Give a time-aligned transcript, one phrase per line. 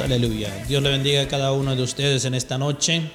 [0.00, 0.64] Aleluya.
[0.68, 3.10] Dios le bendiga a cada uno de ustedes en esta noche.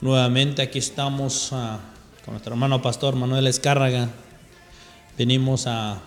[0.00, 1.80] Nuevamente aquí estamos ah,
[2.24, 4.08] con nuestro hermano pastor Manuel Escárraga.
[5.16, 6.00] Venimos a,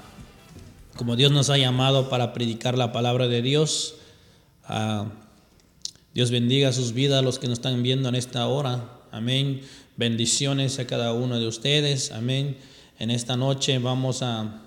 [0.96, 3.96] como Dios nos ha llamado para predicar la palabra de Dios.
[4.66, 5.08] Ah,
[6.14, 8.86] Dios bendiga sus vidas, los que nos están viendo en esta hora.
[9.12, 9.62] Amén.
[9.98, 12.12] Bendiciones a cada uno de ustedes.
[12.12, 12.58] Amén.
[12.98, 14.62] En esta noche vamos a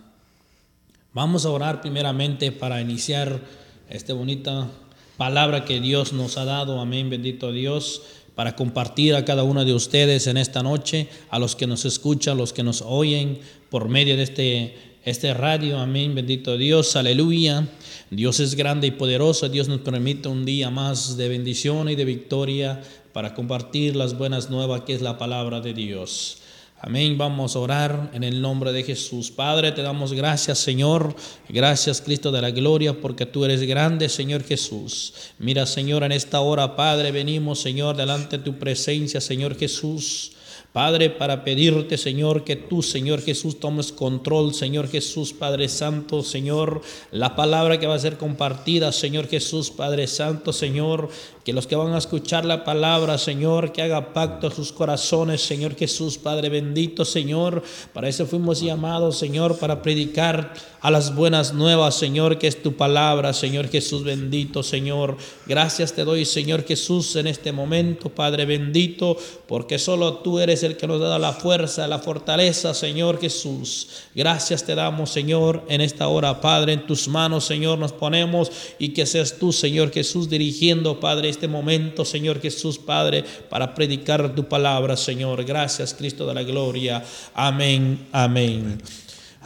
[1.14, 3.40] Vamos a orar primeramente para iniciar
[3.88, 4.68] esta bonita
[5.16, 6.80] palabra que Dios nos ha dado.
[6.80, 8.02] Amén, bendito Dios,
[8.34, 12.36] para compartir a cada uno de ustedes en esta noche, a los que nos escuchan,
[12.36, 13.38] los que nos oyen
[13.70, 15.78] por medio de este, este radio.
[15.78, 17.66] Amén, bendito Dios, aleluya.
[18.10, 19.48] Dios es grande y poderoso.
[19.48, 24.50] Dios nos permite un día más de bendición y de victoria para compartir las buenas
[24.50, 26.38] nuevas que es la palabra de Dios.
[26.86, 27.16] Amén.
[27.16, 29.30] Vamos a orar en el nombre de Jesús.
[29.30, 31.16] Padre, te damos gracias, Señor.
[31.48, 35.14] Gracias, Cristo de la gloria, porque tú eres grande, Señor Jesús.
[35.38, 40.32] Mira, Señor, en esta hora, Padre, venimos, Señor, delante de tu presencia, Señor Jesús.
[40.74, 46.80] Padre, para pedirte, Señor, que tú, Señor Jesús, tomes control, Señor Jesús, Padre Santo, Señor,
[47.12, 51.10] la palabra que va a ser compartida, Señor Jesús, Padre Santo, Señor,
[51.44, 55.42] que los que van a escuchar la palabra, Señor, que haga pacto a sus corazones,
[55.42, 61.54] Señor Jesús, Padre bendito, Señor, para eso fuimos llamados, Señor, para predicar a las buenas
[61.54, 65.18] nuevas, Señor, que es tu palabra, Señor Jesús bendito, Señor.
[65.46, 70.76] Gracias te doy, Señor Jesús, en este momento, Padre bendito, porque solo tú eres el
[70.76, 73.88] que nos da la fuerza, la fortaleza, Señor Jesús.
[74.14, 78.88] Gracias te damos, Señor, en esta hora, Padre, en tus manos, Señor, nos ponemos y
[78.90, 84.48] que seas tú, Señor Jesús, dirigiendo, Padre, este momento, Señor Jesús, Padre, para predicar tu
[84.48, 85.44] palabra, Señor.
[85.44, 87.04] Gracias, Cristo de la gloria.
[87.34, 88.78] Amén, amén.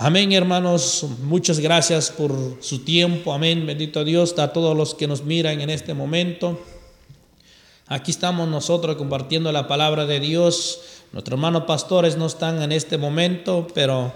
[0.01, 1.05] Amén, hermanos.
[1.25, 3.33] Muchas gracias por su tiempo.
[3.33, 3.67] Amén.
[3.67, 6.57] Bendito Dios a todos los que nos miran en este momento.
[7.91, 10.98] Aquí estamos nosotros compartiendo la palabra de Dios.
[11.13, 14.13] Nuestros hermanos pastores no están en este momento, pero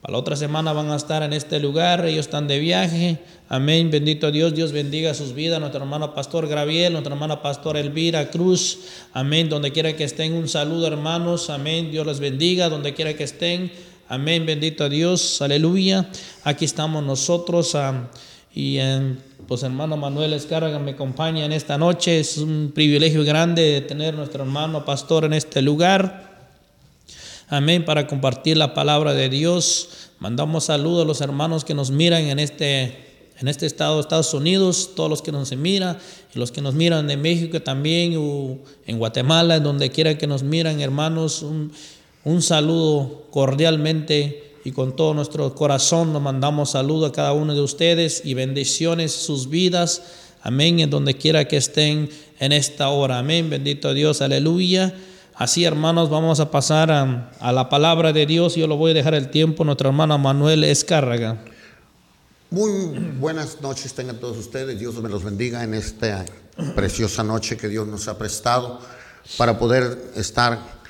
[0.00, 2.04] para la otra semana van a estar en este lugar.
[2.06, 3.18] Ellos están de viaje.
[3.48, 3.90] Amén.
[3.90, 4.54] Bendito Dios.
[4.54, 5.60] Dios bendiga sus vidas.
[5.60, 8.78] Nuestro hermano pastor Graviel, nuestro hermano pastor Elvira Cruz.
[9.12, 9.48] Amén.
[9.48, 11.50] Donde quiera que estén, un saludo, hermanos.
[11.50, 11.90] Amén.
[11.90, 12.68] Dios les bendiga.
[12.68, 13.70] Donde quiera que estén.
[14.08, 14.46] Amén.
[14.46, 15.40] Bendito Dios.
[15.42, 16.08] Aleluya.
[16.44, 17.74] Aquí estamos nosotros.
[17.74, 18.08] ah,
[18.54, 19.16] y eh,
[19.46, 22.20] pues hermano Manuel Escarga me acompaña en esta noche.
[22.20, 26.50] Es un privilegio grande de tener nuestro hermano pastor en este lugar.
[27.48, 30.10] Amén, para compartir la palabra de Dios.
[30.20, 32.96] Mandamos saludos a los hermanos que nos miran en este,
[33.38, 35.98] en este estado de Estados Unidos, todos los que nos miran,
[36.34, 38.12] los que nos miran de México también,
[38.86, 41.72] en Guatemala, donde quiera que nos miran, hermanos, un,
[42.24, 47.60] un saludo cordialmente y con todo nuestro corazón nos mandamos saludo a cada uno de
[47.60, 50.02] ustedes y bendiciones sus vidas.
[50.42, 53.18] Amén, en donde quiera que estén en esta hora.
[53.18, 54.94] Amén, bendito Dios, aleluya.
[55.34, 58.54] Así, hermanos, vamos a pasar a, a la palabra de Dios.
[58.54, 61.42] Yo lo voy a dejar el tiempo a nuestro hermano Manuel Escárraga.
[62.50, 62.70] Muy
[63.18, 64.78] buenas noches tengan todos ustedes.
[64.78, 66.24] Dios me los bendiga en esta
[66.74, 68.78] preciosa noche que Dios nos ha prestado
[69.38, 70.81] para poder estar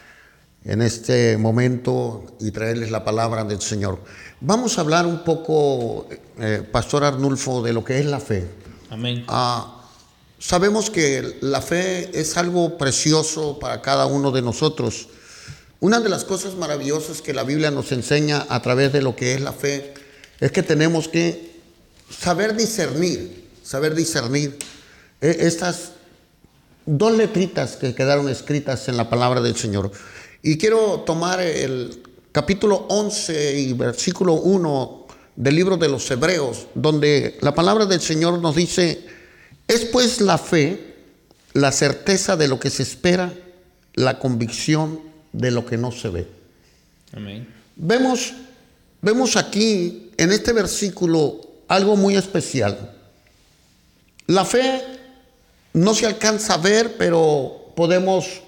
[0.64, 3.98] en este momento y traerles la palabra del Señor.
[4.40, 6.06] Vamos a hablar un poco,
[6.38, 8.48] eh, Pastor Arnulfo, de lo que es la fe.
[8.90, 9.24] Amén.
[9.28, 9.82] Ah,
[10.38, 15.08] sabemos que la fe es algo precioso para cada uno de nosotros.
[15.80, 19.34] Una de las cosas maravillosas que la Biblia nos enseña a través de lo que
[19.34, 19.94] es la fe
[20.38, 21.60] es que tenemos que
[22.08, 24.58] saber discernir, saber discernir
[25.20, 25.92] eh, estas
[26.86, 29.90] dos letritas que quedaron escritas en la palabra del Señor.
[30.42, 32.02] Y quiero tomar el
[32.32, 35.06] capítulo 11 y versículo 1
[35.36, 39.06] del libro de los Hebreos, donde la palabra del Señor nos dice,
[39.68, 40.94] es pues la fe,
[41.52, 43.32] la certeza de lo que se espera,
[43.94, 45.00] la convicción
[45.32, 46.26] de lo que no se ve.
[47.12, 47.46] Amén.
[47.76, 48.32] Vemos,
[49.00, 52.96] vemos aquí en este versículo algo muy especial.
[54.26, 54.82] La fe
[55.72, 58.42] no se alcanza a ver, pero podemos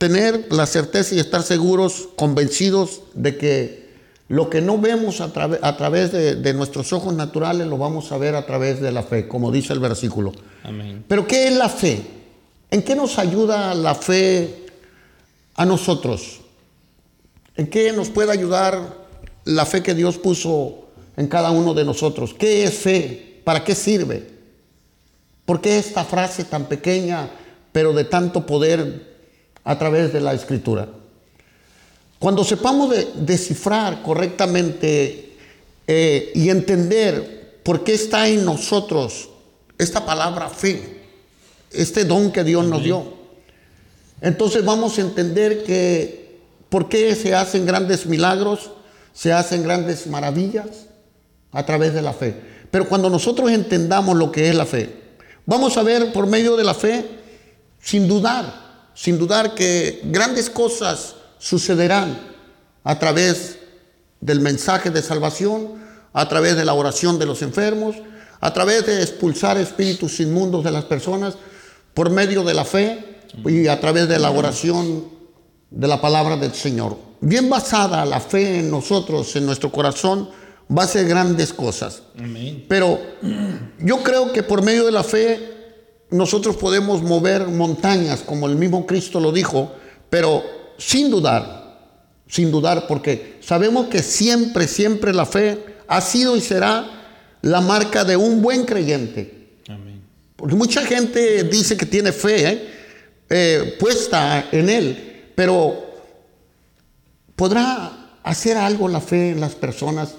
[0.00, 3.90] tener la certeza y estar seguros, convencidos de que
[4.28, 5.30] lo que no vemos a,
[5.60, 9.02] a través de, de nuestros ojos naturales lo vamos a ver a través de la
[9.02, 10.32] fe, como dice el versículo.
[10.62, 11.04] Amén.
[11.06, 12.00] Pero ¿qué es la fe?
[12.70, 14.64] ¿En qué nos ayuda la fe
[15.54, 16.40] a nosotros?
[17.54, 18.96] ¿En qué nos puede ayudar
[19.44, 20.86] la fe que Dios puso
[21.18, 22.32] en cada uno de nosotros?
[22.32, 23.42] ¿Qué es fe?
[23.44, 24.26] ¿Para qué sirve?
[25.44, 27.28] ¿Por qué esta frase tan pequeña,
[27.70, 29.09] pero de tanto poder
[29.64, 30.88] a través de la escritura?
[32.18, 35.36] Cuando sepamos de- descifrar correctamente
[35.86, 39.30] eh, y entender por qué está en nosotros
[39.78, 41.00] esta palabra fe,
[41.72, 43.04] este don que Dios nos dio,
[44.20, 48.70] entonces vamos a entender que por qué se hacen grandes milagros,
[49.14, 50.86] se hacen grandes maravillas
[51.52, 52.34] a través de la fe.
[52.70, 54.94] Pero cuando nosotros entendamos lo que es la fe,
[55.46, 57.04] vamos a ver por medio de la fe,
[57.82, 58.69] sin dudar,
[59.00, 62.18] sin dudar que grandes cosas sucederán
[62.84, 63.56] a través
[64.20, 65.80] del mensaje de salvación,
[66.12, 67.96] a través de la oración de los enfermos,
[68.42, 71.38] a través de expulsar espíritus inmundos de las personas,
[71.94, 75.06] por medio de la fe y a través de la oración
[75.70, 76.98] de la palabra del Señor.
[77.22, 80.28] Bien basada la fe en nosotros, en nuestro corazón,
[80.70, 82.02] va a ser grandes cosas.
[82.18, 82.66] Amén.
[82.68, 83.00] Pero
[83.78, 85.59] yo creo que por medio de la fe
[86.10, 89.72] nosotros podemos mover montañas, como el mismo Cristo lo dijo,
[90.08, 90.42] pero
[90.76, 91.78] sin dudar,
[92.26, 96.86] sin dudar, porque sabemos que siempre, siempre la fe ha sido y será
[97.42, 99.58] la marca de un buen creyente.
[99.68, 100.02] Amén.
[100.36, 102.68] Porque mucha gente dice que tiene fe ¿eh?
[103.28, 105.94] Eh, puesta en él, pero
[107.36, 110.14] ¿podrá hacer algo la fe en las personas?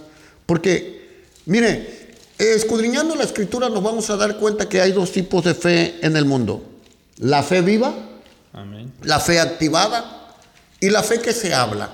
[0.46, 2.01] Porque, mire,
[2.50, 6.16] escudriñando la escritura nos vamos a dar cuenta que hay dos tipos de fe en
[6.16, 6.64] el mundo.
[7.18, 7.94] La fe viva,
[8.54, 8.92] Amén.
[9.04, 10.36] la fe activada
[10.80, 11.90] y la fe que se habla.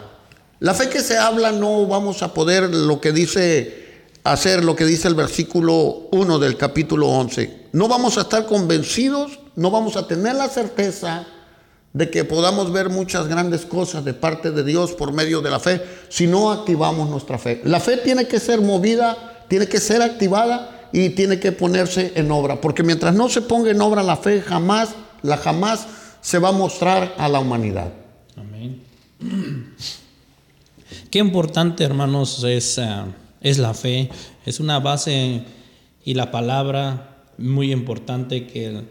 [0.59, 3.87] La fe que se habla no vamos a poder lo que dice
[4.23, 7.67] hacer lo que dice el versículo 1 del capítulo 11.
[7.71, 11.25] No vamos a estar convencidos, no vamos a tener la certeza
[11.93, 15.59] de que podamos ver muchas grandes cosas de parte de Dios por medio de la
[15.59, 17.61] fe si no activamos nuestra fe.
[17.63, 22.31] La fe tiene que ser movida, tiene que ser activada y tiene que ponerse en
[22.31, 25.87] obra, porque mientras no se ponga en obra la fe jamás la jamás
[26.21, 27.91] se va a mostrar a la humanidad.
[28.35, 28.81] Amén.
[31.11, 33.07] Qué importante, hermanos, es, ah,
[33.41, 34.09] es la fe.
[34.45, 35.43] Es una base
[36.03, 38.81] y la palabra muy importante que,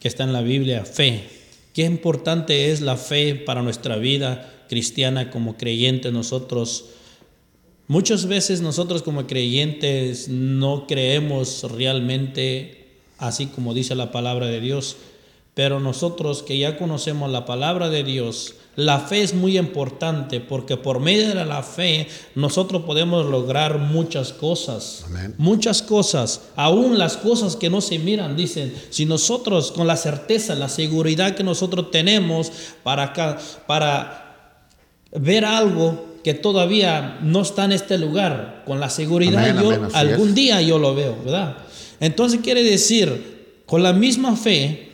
[0.00, 1.28] que está en la Biblia, fe.
[1.74, 6.86] Qué importante es la fe para nuestra vida cristiana como creyentes nosotros.
[7.88, 12.78] Muchas veces nosotros como creyentes no creemos realmente
[13.18, 14.96] así como dice la palabra de Dios,
[15.54, 20.76] pero nosotros que ya conocemos la palabra de Dios, la fe es muy importante porque
[20.76, 25.04] por medio de la fe nosotros podemos lograr muchas cosas.
[25.06, 25.34] Amén.
[25.36, 30.54] Muchas cosas, aún las cosas que no se miran, dicen, si nosotros con la certeza,
[30.54, 32.52] la seguridad que nosotros tenemos
[32.84, 34.62] para, acá, para
[35.10, 39.90] ver algo que todavía no está en este lugar, con la seguridad Amén, yo amén,
[39.94, 40.34] algún es.
[40.34, 41.56] día yo lo veo, ¿verdad?
[42.00, 44.87] Entonces quiere decir, con la misma fe,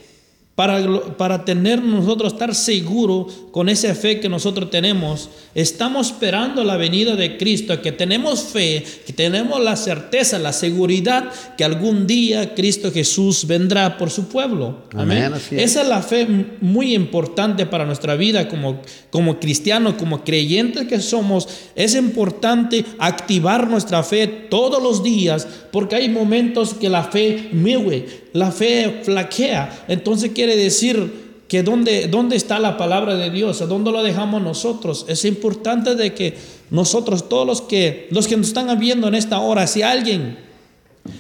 [0.55, 6.77] para, para tener nosotros estar seguros con esa fe que nosotros tenemos, estamos esperando la
[6.77, 12.55] venida de Cristo, que tenemos fe, que tenemos la certeza, la seguridad que algún día
[12.55, 14.85] Cristo Jesús vendrá por su pueblo.
[14.93, 15.41] Amén, Amén.
[15.51, 15.53] es.
[15.53, 16.27] Esa es la fe
[16.61, 18.81] muy importante para nuestra vida como,
[19.11, 21.49] como cristianos, como creyentes que somos.
[21.75, 28.24] Es importante activar nuestra fe todos los días porque hay momentos que la fe migue,
[28.35, 29.85] la fe flaquea.
[29.89, 34.43] Entonces quiere decir que dónde, dónde está la palabra de Dios, a dónde lo dejamos
[34.43, 35.07] nosotros.
[35.09, 36.35] Es importante de que
[36.71, 40.37] nosotros, todos los que, los que nos están viendo en esta hora, si alguien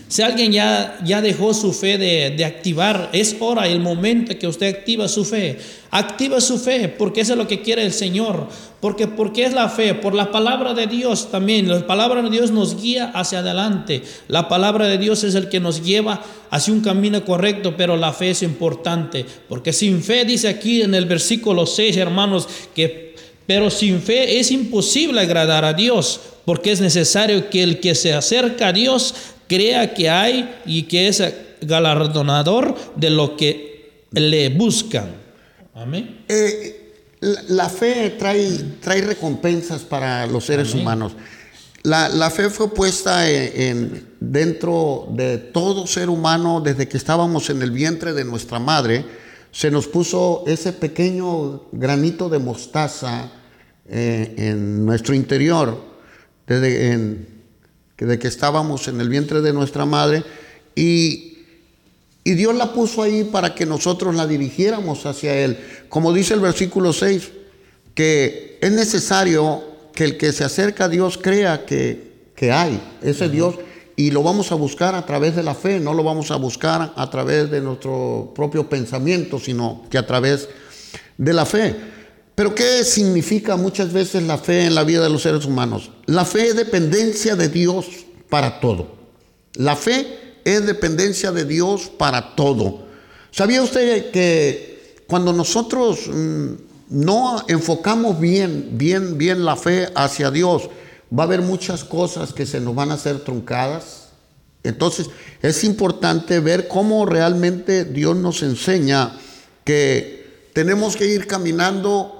[0.09, 4.47] si alguien ya, ya dejó su fe de, de activar, es hora, el momento que
[4.47, 5.59] usted activa su fe.
[5.91, 8.49] Activa su fe, porque eso es lo que quiere el Señor.
[8.81, 11.69] Porque, porque es la fe, por la palabra de Dios también.
[11.69, 14.03] La palabra de Dios nos guía hacia adelante.
[14.29, 18.12] La palabra de Dios es el que nos lleva hacia un camino correcto, pero la
[18.12, 19.26] fe es importante.
[19.49, 23.14] Porque sin fe, dice aquí en el versículo 6, hermanos, que
[23.47, 28.13] pero sin fe es imposible agradar a Dios, porque es necesario que el que se
[28.13, 29.15] acerca a Dios
[29.49, 31.23] crea que hay y que es
[31.61, 35.07] galardonador de lo que le buscan.
[35.75, 36.25] Amén.
[36.29, 38.49] Eh, la, la fe trae,
[38.81, 40.83] trae recompensas para los seres Amén.
[40.83, 41.13] humanos.
[41.83, 47.51] La, la fe fue puesta en, en- dentro de todo ser humano desde que estábamos
[47.51, 49.05] en el vientre de nuestra madre.
[49.51, 53.31] se nos puso ese pequeño granito de mostaza
[53.89, 55.79] eh, en nuestro interior,
[56.47, 57.29] desde en-
[57.97, 60.25] que de que estábamos en el vientre de nuestra madre,
[60.75, 61.39] y,
[62.25, 65.59] y Dios la puso ahí para que nosotros la dirigiéramos hacia Él.
[65.89, 67.31] Como dice el versículo 6,
[67.95, 69.63] que es necesario
[69.95, 73.55] que el que se acerca a Dios crea que, que hay ese Dios
[73.95, 76.93] y lo vamos a buscar a través de la fe, no lo vamos a buscar
[76.97, 80.49] a través de nuestro propio pensamiento, sino que a través
[81.17, 81.77] de la fe.
[82.35, 85.91] Pero ¿qué significa muchas veces la fe en la vida de los seres humanos?
[86.07, 87.87] La fe es dependencia de Dios
[88.29, 88.88] para todo.
[89.55, 92.87] La fe es dependencia de Dios para todo.
[93.31, 96.53] ¿Sabía usted que cuando nosotros mm,
[96.91, 100.69] no enfocamos bien, bien, bien la fe hacia Dios,
[101.17, 104.09] va a haber muchas cosas que se nos van a hacer truncadas?
[104.64, 105.09] Entonces
[105.41, 109.19] es importante ver cómo realmente Dios nos enseña
[109.62, 112.13] que tenemos que ir caminando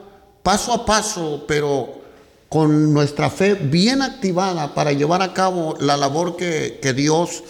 [0.45, 2.05] paso a paso, pero
[2.49, 7.43] con nuestra fe bien activada para llevar a cabo la labor que, que Dios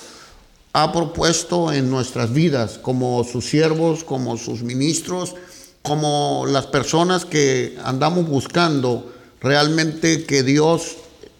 [0.72, 5.34] ha propuesto en nuestras vidas, como sus siervos, como sus ministros,
[5.82, 10.96] como las personas que andamos buscando realmente que Dios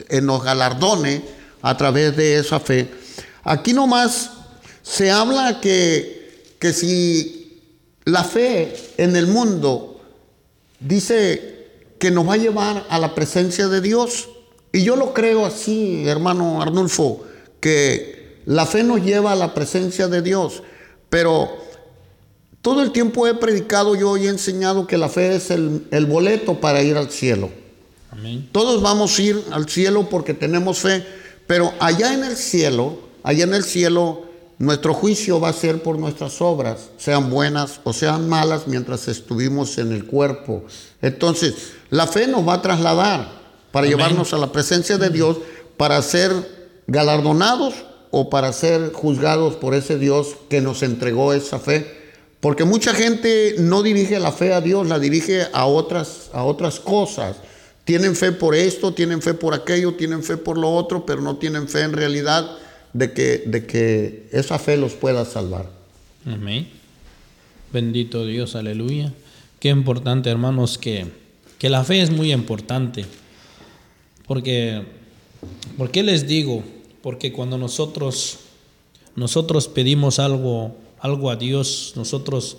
[0.08, 1.24] eh, nos galardone
[1.62, 2.90] a través de esa fe.
[3.44, 4.30] Aquí nomás
[4.82, 7.62] se habla que, que si
[8.04, 9.93] la fe en el mundo
[10.80, 14.28] dice que nos va a llevar a la presencia de Dios.
[14.72, 17.24] Y yo lo creo así, hermano Arnulfo,
[17.60, 20.62] que la fe nos lleva a la presencia de Dios.
[21.08, 21.50] Pero
[22.60, 26.06] todo el tiempo he predicado yo y he enseñado que la fe es el, el
[26.06, 27.50] boleto para ir al cielo.
[28.10, 28.48] Amén.
[28.52, 31.04] Todos vamos a ir al cielo porque tenemos fe,
[31.46, 34.24] pero allá en el cielo, allá en el cielo,
[34.64, 39.78] nuestro juicio va a ser por nuestras obras, sean buenas o sean malas, mientras estuvimos
[39.78, 40.64] en el cuerpo.
[41.02, 43.28] Entonces, la fe nos va a trasladar
[43.70, 43.98] para Amén.
[43.98, 45.38] llevarnos a la presencia de Dios,
[45.76, 46.32] para ser
[46.86, 47.74] galardonados
[48.10, 52.02] o para ser juzgados por ese Dios que nos entregó esa fe.
[52.40, 56.78] Porque mucha gente no dirige la fe a Dios, la dirige a otras, a otras
[56.78, 57.36] cosas.
[57.84, 61.36] Tienen fe por esto, tienen fe por aquello, tienen fe por lo otro, pero no
[61.36, 62.58] tienen fe en realidad
[62.94, 65.68] de que, de que esa fe los pueda salvar.
[66.24, 66.68] Amén.
[67.72, 69.12] Bendito Dios, aleluya.
[69.58, 71.06] Qué importante, hermanos, que,
[71.58, 73.04] que la fe es muy importante.
[74.26, 74.84] Porque,
[75.76, 76.62] ¿por qué les digo?
[77.02, 78.38] Porque cuando nosotros,
[79.16, 82.58] nosotros pedimos algo, algo a Dios, nosotros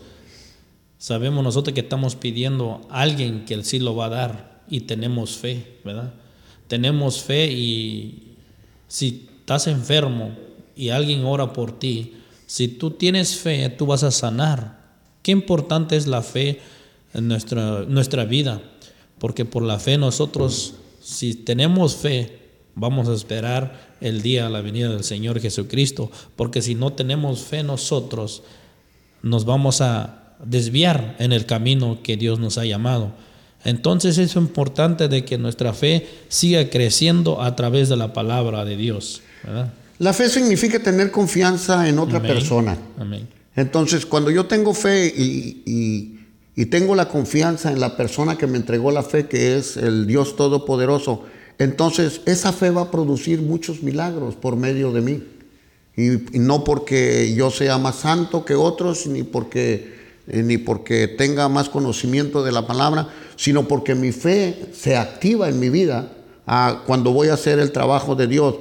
[0.97, 4.81] sabemos nosotros que estamos pidiendo a alguien que Él sí lo va a dar y
[4.81, 6.13] tenemos fe, ¿verdad?
[6.67, 8.35] Tenemos fe y
[8.87, 10.35] si estás enfermo
[10.75, 12.15] y alguien ora por ti,
[12.47, 14.79] si tú tienes fe, tú vas a sanar.
[15.21, 16.61] Qué importante es la fe
[17.13, 18.63] en nuestra, nuestra vida,
[19.19, 22.39] porque por la fe nosotros, si tenemos fe,
[22.73, 27.61] vamos a esperar el día la venida del Señor Jesucristo, porque si no tenemos fe
[27.61, 28.41] nosotros,
[29.21, 33.11] nos vamos a desviar en el camino que Dios nos ha llamado.
[33.63, 38.75] Entonces es importante de que nuestra fe siga creciendo a través de la palabra de
[38.75, 39.21] Dios.
[39.45, 39.73] ¿Verdad?
[39.99, 42.31] La fe significa tener confianza en otra Amén.
[42.33, 42.77] persona.
[42.99, 43.27] Amén.
[43.55, 46.11] Entonces, cuando yo tengo fe y, y-
[46.57, 50.07] y tengo la confianza en la persona que me entregó la fe, que es el
[50.07, 51.23] Dios Todopoderoso,
[51.57, 55.23] entonces esa fe va a producir muchos milagros por medio de mí.
[55.97, 59.95] Y, y no porque yo sea más santo que otros, ni porque,
[60.27, 65.47] eh, ni porque tenga más conocimiento de la palabra, sino porque mi fe se activa
[65.49, 66.11] en mi vida
[66.47, 68.55] ah, cuando voy a hacer el trabajo de Dios.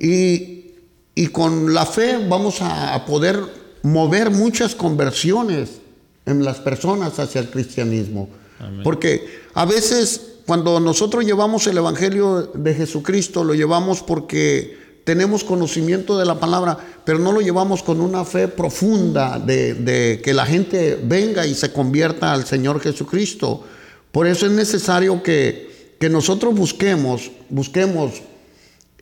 [0.00, 0.72] Y,
[1.14, 3.38] y con la fe vamos a, a poder
[3.82, 5.80] mover muchas conversiones
[6.26, 8.28] en las personas hacia el cristianismo.
[8.58, 8.80] Amén.
[8.82, 16.18] Porque a veces cuando nosotros llevamos el Evangelio de Jesucristo, lo llevamos porque tenemos conocimiento
[16.18, 20.46] de la palabra, pero no lo llevamos con una fe profunda de, de que la
[20.46, 23.64] gente venga y se convierta al Señor Jesucristo.
[24.12, 28.22] Por eso es necesario que, que nosotros busquemos, busquemos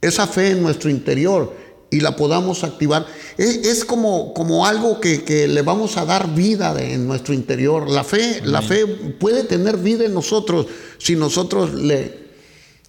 [0.00, 1.54] esa fe en nuestro interior
[1.90, 3.06] y la podamos activar.
[3.38, 7.32] Es, es como, como algo que, que le vamos a dar vida de- en nuestro
[7.34, 7.88] interior.
[7.88, 10.66] La fe, la fe puede tener vida en nosotros
[10.98, 12.28] si nosotros le,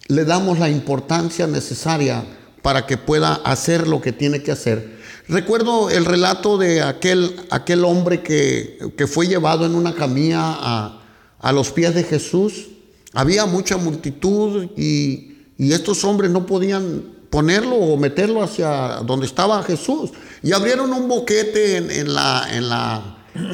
[0.08, 2.24] le damos la importancia necesaria
[2.62, 5.00] para que pueda hacer lo que tiene que hacer.
[5.28, 11.02] Recuerdo el relato de aquel, aquel hombre que, que fue llevado en una camilla a,
[11.38, 12.66] a los pies de Jesús.
[13.14, 19.62] Había mucha multitud y, y estos hombres no podían ponerlo o meterlo hacia donde estaba
[19.62, 20.10] Jesús.
[20.42, 22.08] Y abrieron un boquete en,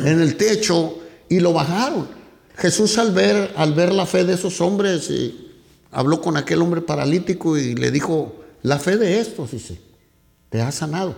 [0.07, 2.07] el techo y lo bajaron.
[2.57, 5.35] Jesús al ver, al ver la fe de esos hombres, eh,
[5.91, 9.81] habló con aquel hombre paralítico y le dijo, la fe de estos, dice,
[10.49, 11.17] te ha sanado.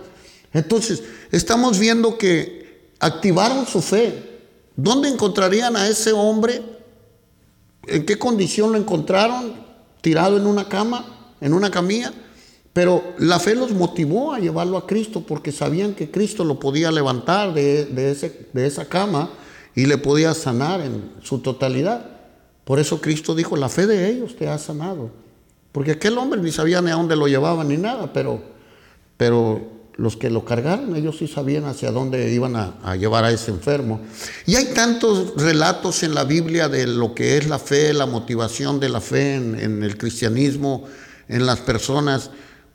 [0.53, 4.39] Entonces, estamos viendo que activaron su fe.
[4.75, 6.63] ¿Dónde encontrarían a ese hombre?
[7.85, 9.68] ¿En qué condición lo encontraron?
[10.01, 11.05] Tirado en una cama,
[11.41, 12.13] en una camilla.
[12.73, 16.91] Pero la fe los motivó a llevarlo a Cristo porque sabían que Cristo lo podía
[16.91, 19.29] levantar de, de de esa cama
[19.75, 22.05] y le podía sanar en su totalidad.
[22.63, 25.09] Por eso Cristo dijo, la fe de ellos te ha sanado.
[25.71, 28.41] Porque aquel hombre ni sabía ni a dónde lo llevaban ni nada, pero,
[29.17, 33.51] pero los que lo cargaron, ellos sí sabían hacia dónde iban a, llevar a ese
[33.51, 33.99] enfermo.
[34.45, 38.79] Y hay tantos relatos en la Biblia de lo que es la fe, la motivación
[38.79, 40.85] de la fe en, en el cristianismo,
[41.27, 42.31] en las personas,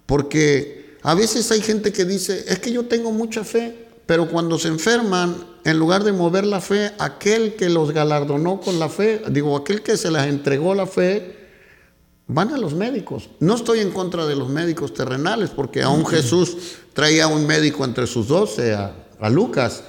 [0.06, 4.58] porque a veces hay gente que dice, es que yo tengo mucha fe, pero cuando
[4.58, 9.22] se enferman, en lugar de mover la fe, aquel que los galardonó con la fe,
[9.30, 11.43] digo, aquel que se les entregó la fe,
[12.26, 13.30] van a los médicos.
[13.40, 18.06] No estoy en contra de los médicos terrenales, porque aún Jesús traía un médico entre
[18.06, 19.84] sus doce, a, a Lucas.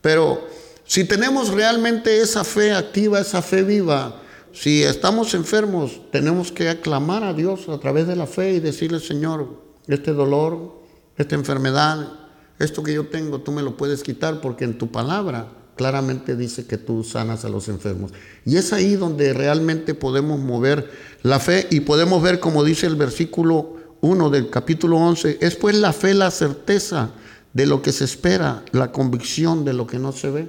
[0.00, 0.46] Pero
[0.84, 4.20] si tenemos realmente esa fe activa, esa fe viva,
[4.52, 8.98] si estamos enfermos, tenemos que aclamar a Dios a través de la fe y decirle,
[8.98, 9.48] Señor,
[9.86, 10.80] este dolor,
[11.16, 12.12] esta enfermedad,
[12.58, 16.66] esto que yo tengo, tú me lo puedes quitar porque en tu palabra claramente dice
[16.66, 18.12] que tú sanas a los enfermos.
[18.44, 20.90] Y es ahí donde realmente podemos mover
[21.22, 25.74] la fe y podemos ver, como dice el versículo 1 del capítulo 11, es pues
[25.74, 27.12] la fe la certeza
[27.54, 30.48] de lo que se espera, la convicción de lo que no se ve.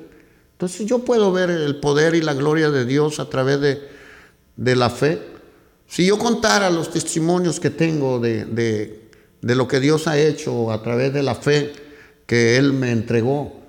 [0.52, 3.88] Entonces yo puedo ver el poder y la gloria de Dios a través de,
[4.58, 5.18] de la fe.
[5.88, 9.08] Si yo contara los testimonios que tengo de, de,
[9.42, 11.72] de lo que Dios ha hecho a través de la fe
[12.26, 13.61] que Él me entregó,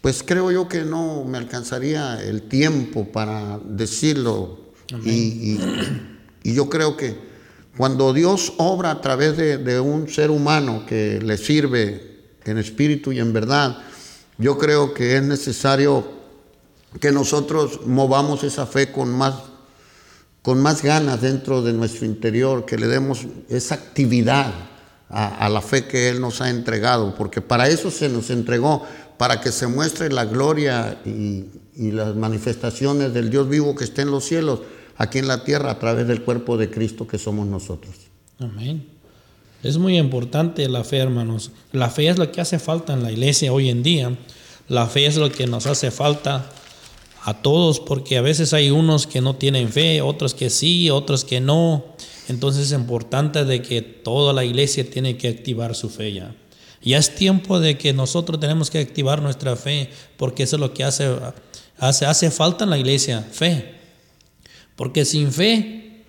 [0.00, 4.58] pues creo yo que no me alcanzaría el tiempo para decirlo.
[5.04, 5.60] Y, y-
[6.42, 7.16] y yo creo que
[7.76, 13.12] cuando Dios obra a través de, de un ser humano que le sirve en espíritu
[13.12, 13.78] y en verdad,
[14.38, 16.10] yo creo que es necesario
[16.98, 19.34] que nosotros movamos esa fe con más,
[20.42, 24.52] con más ganas dentro de nuestro interior, que le demos esa actividad
[25.10, 28.84] a, a la fe que Él nos ha entregado, porque para eso se nos entregó,
[29.20, 31.44] para que se muestre la gloria y,
[31.76, 34.60] las manifestaciones del Dios vivo que está en los cielos,
[34.96, 37.94] aquí en la tierra, a través del cuerpo de Cristo que somos nosotros.
[38.38, 38.86] Amén.
[39.62, 41.50] Es muy importante la fe, hermanos.
[41.70, 44.16] La fe es lo que hace falta en la iglesia hoy en día.
[44.68, 46.50] La fe es lo que nos hace falta
[47.22, 51.26] a todos, porque a veces hay unos que no tienen fe, otros que sí, otros
[51.26, 51.84] que no.
[52.28, 56.34] Entonces es importante de que toda la iglesia tiene que activar su fe ya.
[56.82, 60.72] Ya es tiempo de que nosotros tenemos que activar nuestra fe, porque eso es lo
[60.72, 61.14] que hace,
[61.78, 63.74] hace, hace falta en la iglesia, fe.
[64.76, 66.04] Porque sin fe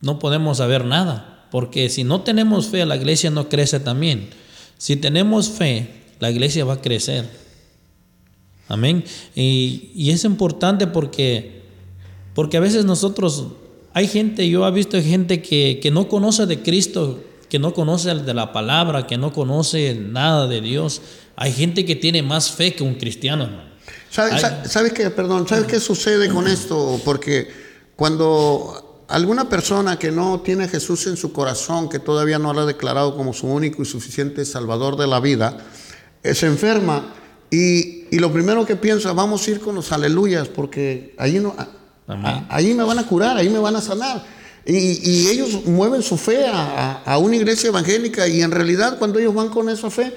[0.00, 1.46] no podemos saber nada.
[1.50, 4.30] Porque si no tenemos fe, la iglesia no crece también.
[4.78, 5.88] Si tenemos fe,
[6.20, 7.28] la iglesia va a crecer.
[8.68, 9.04] Amén.
[9.34, 11.62] Y, y es importante porque,
[12.34, 13.46] porque a veces nosotros,
[13.94, 18.14] hay gente, yo he visto gente que, que no conoce de Cristo, que no conoce
[18.14, 21.00] de la palabra, que no conoce nada de Dios.
[21.36, 23.68] Hay gente que tiene más fe que un cristiano, hermano.
[24.10, 25.10] ¿Sabe- ¿Sabes qué?
[25.10, 27.00] Perdón, ¿sabes qué sucede con esto?
[27.04, 27.48] Porque
[27.96, 32.60] cuando alguna persona que no tiene a Jesús en su corazón, que todavía no lo
[32.60, 35.58] ha declarado como su único y suficiente Salvador de la vida,
[36.22, 37.12] eh, se enferma
[37.50, 41.54] y, y lo primero que piensa, vamos a ir con los aleluyas, porque allí, no,
[42.48, 44.24] ahí me van a curar, ahí me van a sanar.
[44.70, 49.34] Y, y ellos mueven su fe a, una iglesia evangélica y en realidad cuando ellos
[49.34, 50.12] van con esa fe,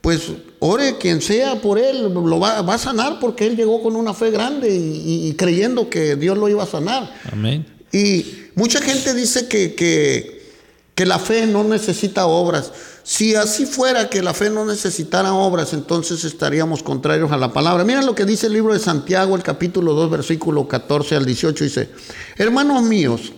[0.00, 0.22] pues
[0.58, 4.12] ore quien sea por él, lo va, va a sanar porque él llegó con una
[4.12, 7.14] fe grande y, y creyendo que Dios lo iba a sanar.
[7.30, 7.64] Amén.
[7.92, 10.50] Y mucha gente dice que, que,
[10.96, 12.72] que la fe no necesita obras.
[13.04, 17.84] Si así fuera que la fe no necesitara obras, entonces estaríamos contrarios a la palabra.
[17.84, 21.64] Miren lo que dice el libro de Santiago, el capítulo 2, versículo 14 al 18.
[21.64, 21.90] Dice,
[22.36, 23.32] hermanos míos,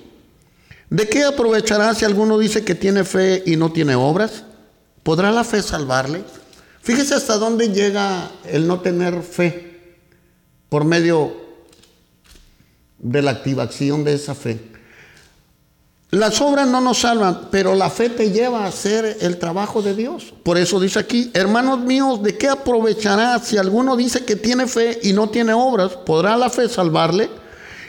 [0.95, 4.45] ¿de qué aprovechará si alguno dice que tiene fe y no tiene obras?
[5.03, 6.23] ¿Podrá la fe salvarle?
[6.83, 9.99] Fíjese hasta dónde llega el no tener fe
[10.69, 11.35] por medio
[12.99, 14.61] de la activación de esa fe.
[16.11, 19.97] Las obras no nos salvan, pero la fe te lleva a hacer el trabajo de
[19.97, 20.33] Dios.
[20.45, 25.01] Por eso dice aquí, hermanos míos, ¿de qué aprovechará si alguno dice que tiene fe
[25.03, 25.97] y no tiene obras?
[25.97, 27.29] ¿Podrá la fe salvarle?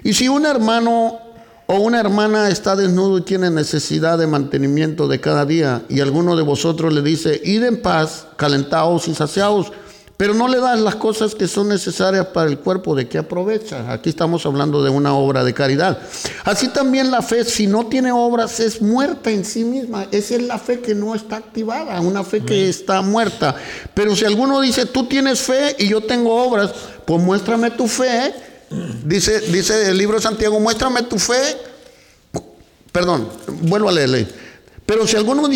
[0.04, 1.25] Y si un hermano
[1.68, 6.36] o una hermana está desnudo y tiene necesidad de mantenimiento de cada día, y alguno
[6.36, 9.72] de vosotros le dice, id en paz, calentaos y saciaos,
[10.18, 13.92] pero no le das las cosas que son necesarias para el cuerpo, ¿de qué aprovecha?
[13.92, 16.00] Aquí estamos hablando de una obra de caridad.
[16.46, 20.08] Así también la fe, si no tiene obras, es muerta en sí misma.
[20.12, 23.56] Esa es la fe que no está activada, una fe que está muerta.
[23.94, 26.72] Pero si alguno dice, tú tienes fe y yo tengo obras,
[27.04, 28.34] pues muéstrame tu fe.
[29.04, 31.58] Dice, dice el libro de Santiago, muéstrame tu fe.
[32.92, 33.30] Perdón,
[33.62, 34.28] vuelvo a leerle.
[34.86, 35.48] Pero si alguno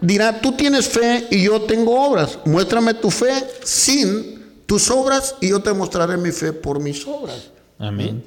[0.00, 5.50] dirá, tú tienes fe y yo tengo obras, muéstrame tu fe sin tus obras y
[5.50, 7.50] yo te mostraré mi fe por mis obras.
[7.78, 8.24] Amén.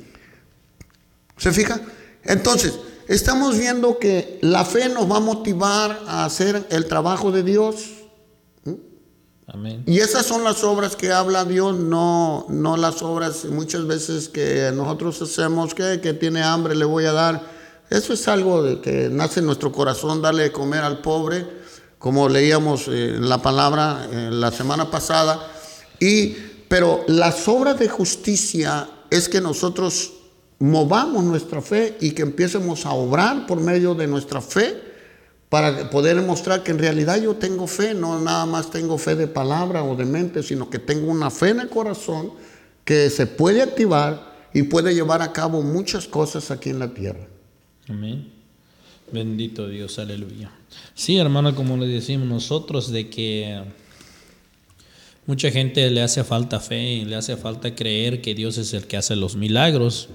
[1.38, 1.82] ¿Se fija?
[2.24, 2.74] Entonces,
[3.08, 7.95] estamos viendo que la fe nos va a motivar a hacer el trabajo de Dios.
[9.48, 9.84] Amén.
[9.86, 14.72] Y esas son las obras que habla Dios, no, no las obras muchas veces que
[14.74, 17.44] nosotros hacemos, que, que tiene hambre, le voy a dar.
[17.90, 21.46] Eso es algo de que nace en nuestro corazón, darle de comer al pobre,
[22.00, 25.52] como leíamos eh, la palabra eh, la semana pasada.
[26.00, 26.36] Y,
[26.68, 30.14] pero las obras de justicia es que nosotros
[30.58, 34.95] movamos nuestra fe y que empecemos a obrar por medio de nuestra fe
[35.50, 39.28] para poder mostrar que en realidad yo tengo fe, no nada más tengo fe de
[39.28, 42.32] palabra o de mente, sino que tengo una fe en el corazón
[42.84, 47.28] que se puede activar y puede llevar a cabo muchas cosas aquí en la tierra.
[47.88, 48.32] Amén.
[49.12, 50.52] Bendito Dios, aleluya.
[50.94, 53.62] Sí, hermano, como le decimos nosotros, de que
[55.26, 58.88] mucha gente le hace falta fe y le hace falta creer que Dios es el
[58.88, 60.10] que hace los milagros.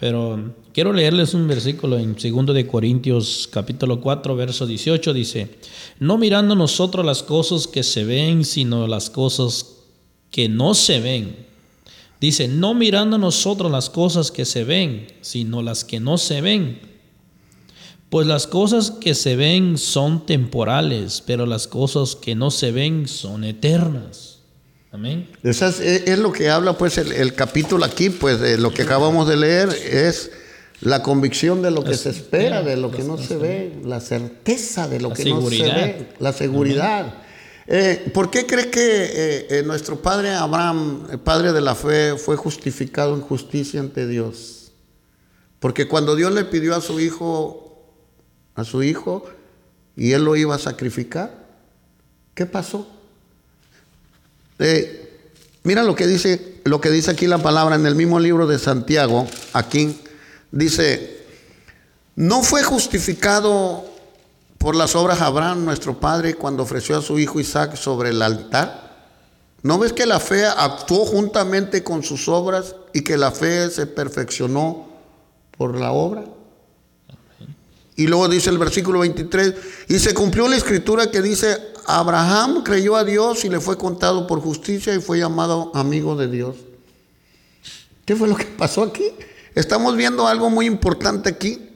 [0.00, 5.58] Pero quiero leerles un versículo en 2 de Corintios capítulo 4 verso 18 dice,
[5.98, 9.76] "No mirando nosotros las cosas que se ven, sino las cosas
[10.30, 11.36] que no se ven."
[12.18, 16.80] Dice, "No mirando nosotros las cosas que se ven, sino las que no se ven."
[18.08, 23.06] Pues las cosas que se ven son temporales, pero las cosas que no se ven
[23.06, 24.39] son eternas.
[24.92, 25.28] Amén.
[25.44, 28.82] Eso es, es lo que habla pues el, el capítulo aquí, pues de lo que
[28.82, 30.32] acabamos de leer es
[30.80, 33.78] la convicción de lo que se espera, de lo la- que no la- se ve,
[33.84, 37.14] la certeza de lo que no se ve, la seguridad.
[37.68, 42.16] Eh, ¿Por qué crees que eh, eh, nuestro padre Abraham, el padre de la fe,
[42.16, 44.72] fue justificado en justicia ante Dios?
[45.60, 47.92] Porque cuando Dios le pidió a su hijo,
[48.56, 49.24] a su hijo,
[49.94, 51.46] y él lo iba a sacrificar,
[52.34, 52.88] ¿qué pasó?
[54.60, 55.18] Eh,
[55.64, 58.58] mira lo que dice, lo que dice aquí la palabra en el mismo libro de
[58.58, 59.98] Santiago, aquí
[60.52, 61.24] dice,
[62.14, 63.86] no fue justificado
[64.58, 68.90] por las obras Abraham, nuestro padre, cuando ofreció a su hijo Isaac sobre el altar.
[69.62, 73.86] ¿No ves que la fe actuó juntamente con sus obras y que la fe se
[73.86, 74.88] perfeccionó
[75.56, 76.24] por la obra?
[78.00, 79.54] Y luego dice el versículo 23,
[79.88, 84.26] y se cumplió la escritura que dice, Abraham creyó a Dios y le fue contado
[84.26, 86.56] por justicia y fue llamado amigo de Dios.
[88.06, 89.04] ¿Qué fue lo que pasó aquí?
[89.54, 91.68] Estamos viendo algo muy importante aquí.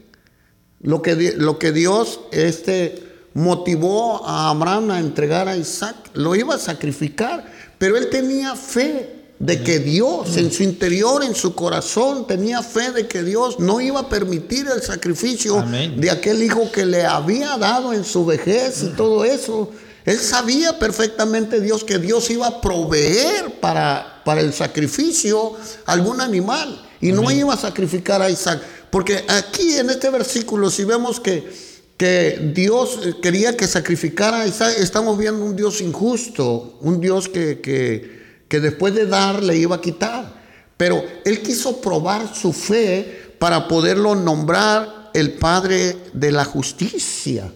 [0.81, 6.55] Lo que, lo que Dios este, motivó a Abraham a entregar a Isaac, lo iba
[6.55, 12.27] a sacrificar, pero él tenía fe de que Dios en su interior, en su corazón,
[12.27, 16.01] tenía fe de que Dios no iba a permitir el sacrificio Amén.
[16.01, 19.71] de aquel hijo que le había dado en su vejez y todo eso.
[20.05, 25.53] Él sabía perfectamente Dios que Dios iba a proveer para, para el sacrificio
[25.87, 28.63] algún animal y no iba a sacrificar a Isaac.
[28.91, 31.51] Porque aquí en este versículo, si vemos que,
[31.97, 37.29] que Dios eh, quería que sacrificara a Isaac, estamos viendo un Dios injusto, un Dios
[37.29, 38.24] que, que,
[38.55, 40.33] que después de dar le iba a quitar.
[40.77, 47.53] Pero él quiso probar su fe para poderlo nombrar el Padre de la justicia.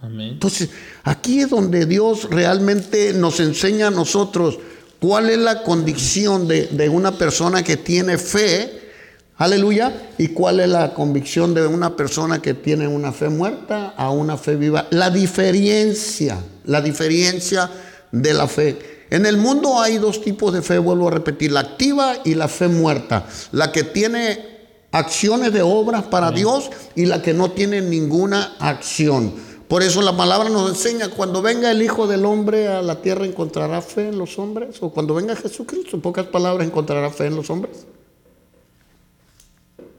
[0.00, 0.30] Amén.
[0.30, 0.70] Entonces,
[1.04, 4.58] aquí es donde Dios realmente nos enseña a nosotros
[4.98, 8.90] cuál es la condición de, de una persona que tiene fe,
[9.36, 14.10] aleluya, y cuál es la convicción de una persona que tiene una fe muerta a
[14.10, 14.88] una fe viva.
[14.90, 17.70] La diferencia, la diferencia
[18.10, 19.01] de la fe.
[19.12, 22.48] En el mundo hay dos tipos de fe, vuelvo a repetir, la activa y la
[22.48, 23.26] fe muerta.
[23.50, 29.34] La que tiene acciones de obras para Dios y la que no tiene ninguna acción.
[29.68, 33.26] Por eso la palabra nos enseña, cuando venga el Hijo del Hombre a la tierra,
[33.26, 34.78] ¿encontrará fe en los hombres?
[34.80, 37.84] O cuando venga Jesucristo, en pocas palabras, ¿encontrará fe en los hombres?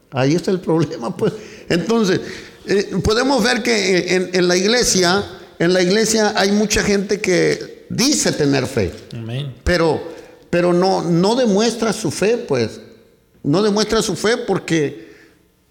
[0.10, 1.34] Ahí está el problema, pues.
[1.70, 2.20] Entonces,
[2.66, 5.24] eh, podemos ver que en, en la iglesia,
[5.60, 9.56] en la iglesia hay mucha gente que dice tener fe Amén.
[9.64, 10.02] pero,
[10.50, 12.82] pero no, no demuestra su fe, pues.
[13.44, 15.14] No demuestra su fe porque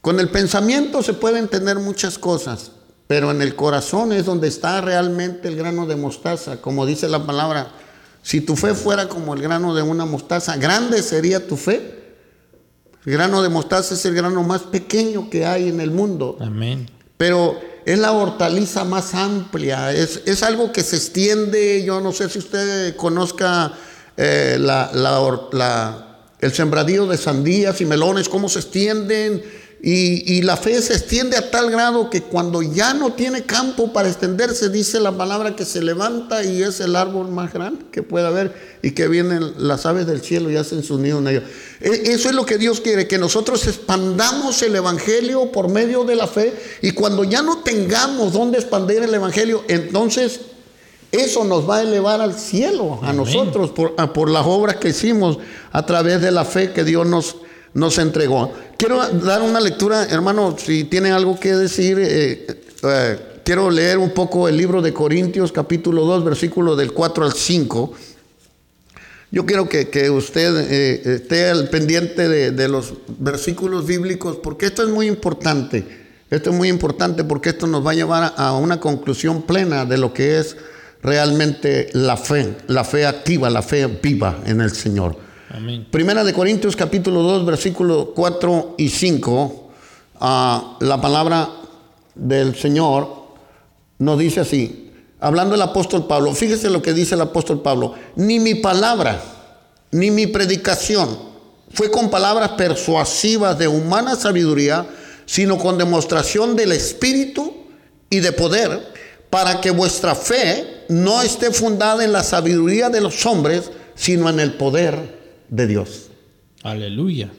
[0.01, 2.73] con el pensamiento se pueden tener muchas cosas,
[3.07, 7.25] pero en el corazón es donde está realmente el grano de mostaza, como dice la
[7.25, 7.73] palabra.
[8.23, 12.01] Si tu fe fuera como el grano de una mostaza, grande sería tu fe.
[13.05, 16.37] El grano de mostaza es el grano más pequeño que hay en el mundo.
[16.41, 16.89] Amén.
[17.17, 22.29] Pero es la hortaliza más amplia, es, es algo que se extiende, yo no sé
[22.29, 23.73] si usted conozca
[24.17, 25.21] eh, la, la
[25.53, 26.09] la-
[26.41, 29.43] el sembradío de sandías y melones, cómo se extienden,
[29.85, 33.93] y, y la fe se extiende a tal grado que cuando ya no tiene campo
[33.93, 38.05] para extenderse, dice la palabra que se levanta y es el árbol más grande que
[38.05, 41.43] pueda haber y que vienen las aves del cielo y hacen su nido en ello.
[41.81, 46.15] E- Eso es lo que Dios quiere, que nosotros expandamos el Evangelio por medio de
[46.15, 50.43] la fe y cuando ya no tengamos dónde expandir el Evangelio, entonces
[51.11, 53.17] eso nos va a elevar al cielo a Amén.
[53.17, 55.39] nosotros por, por las obras que hicimos
[55.73, 57.37] a través de la fe que Dios nos,
[57.75, 58.53] nos entregó.
[58.77, 62.47] Quiero dar una lectura, hermano, si tienen algo que decir, eh,
[62.83, 67.33] eh, quiero leer un poco el libro de Corintios capítulo 2, versículo del 4 al
[67.33, 67.93] 5.
[69.31, 74.67] Yo quiero que, que usted eh, esté al pendiente de, de los versículos bíblicos, porque
[74.67, 76.03] esto es muy importante.
[76.29, 79.99] Esto es muy importante porque esto nos va a llevar a una conclusión plena de
[79.99, 80.57] lo que es
[81.03, 85.17] realmente la fe, la fe activa, la fe viva en el Señor.
[85.55, 85.87] Amén.
[85.91, 89.71] Primera de Corintios capítulo 2, versículos 4 y 5,
[90.19, 91.47] ah, la palabra
[92.15, 93.27] del Señor
[93.99, 98.41] nos dice así, hablando el apóstol Pablo, fíjese lo que dice el apóstol Pablo, ni
[98.41, 99.21] mi palabra,
[99.91, 101.19] ni mi predicación
[101.71, 104.87] fue con palabras persuasivas de humana sabiduría,
[105.27, 107.53] sino con demostración del Espíritu
[108.09, 108.91] y de poder,
[109.29, 114.41] para que vuestra fe no esté fundada en la sabiduría de los hombres, sino en
[114.41, 115.21] el poder
[115.53, 116.07] de Dios.
[116.63, 117.31] Aleluya.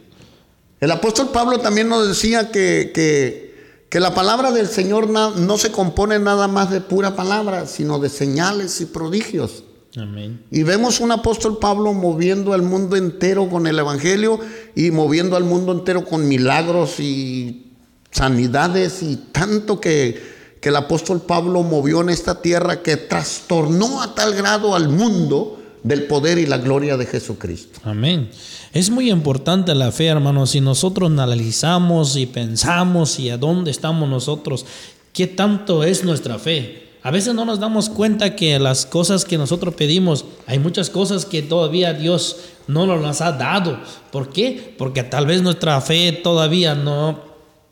[0.80, 3.54] El apóstol Pablo también nos decía que, que-
[3.89, 7.99] que la palabra del Señor na- no se compone nada más de pura palabra, sino
[7.99, 9.63] de señales y prodigios.
[9.95, 10.43] Amén.
[10.49, 14.39] Y vemos un apóstol Pablo moviendo al mundo entero con el Evangelio
[14.76, 17.71] y moviendo al mundo entero con milagros y
[18.12, 20.19] sanidades y tanto que,
[20.60, 25.60] que el apóstol Pablo movió en esta tierra que trastornó a tal grado al mundo
[25.84, 27.80] del poder y la gloria de Jesucristo.
[27.84, 28.30] Amén.
[28.74, 30.52] Es muy importante la fe, hermanos.
[30.52, 34.65] Si nosotros analizamos y pensamos y a dónde estamos nosotros,
[35.12, 36.84] qué tanto es nuestra fe.
[37.04, 41.26] A veces no nos damos cuenta que las cosas que nosotros pedimos, hay muchas cosas
[41.26, 43.78] que todavía Dios no nos las ha dado.
[44.10, 44.74] ¿Por qué?
[44.78, 47.19] Porque tal vez nuestra fe todavía no,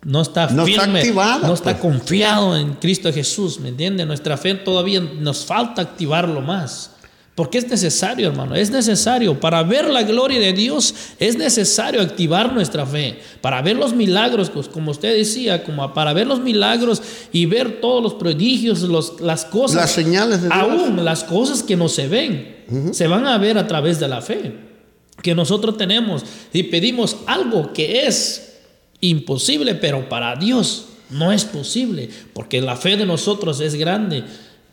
[0.04, 1.82] no está No está activada, no está pues.
[1.82, 4.06] confiado en Cristo Jesús, ¿me entiende?
[4.06, 6.91] Nuestra fe todavía nos falta activarlo más.
[7.41, 9.39] Porque es necesario, hermano, es necesario.
[9.39, 13.17] Para ver la gloria de Dios es necesario activar nuestra fe.
[13.41, 17.01] Para ver los milagros, pues, como usted decía, como para ver los milagros
[17.32, 19.77] y ver todos los prodigios, los, las cosas.
[19.77, 20.60] Las señales de Dios.
[20.62, 22.58] Aún las cosas que no se ven,
[22.91, 24.54] se van a ver a través de la fe
[25.23, 26.23] que nosotros tenemos.
[26.54, 28.60] Y pedimos algo que es
[28.99, 34.25] imposible, pero para Dios no es posible, porque la fe de nosotros es grande.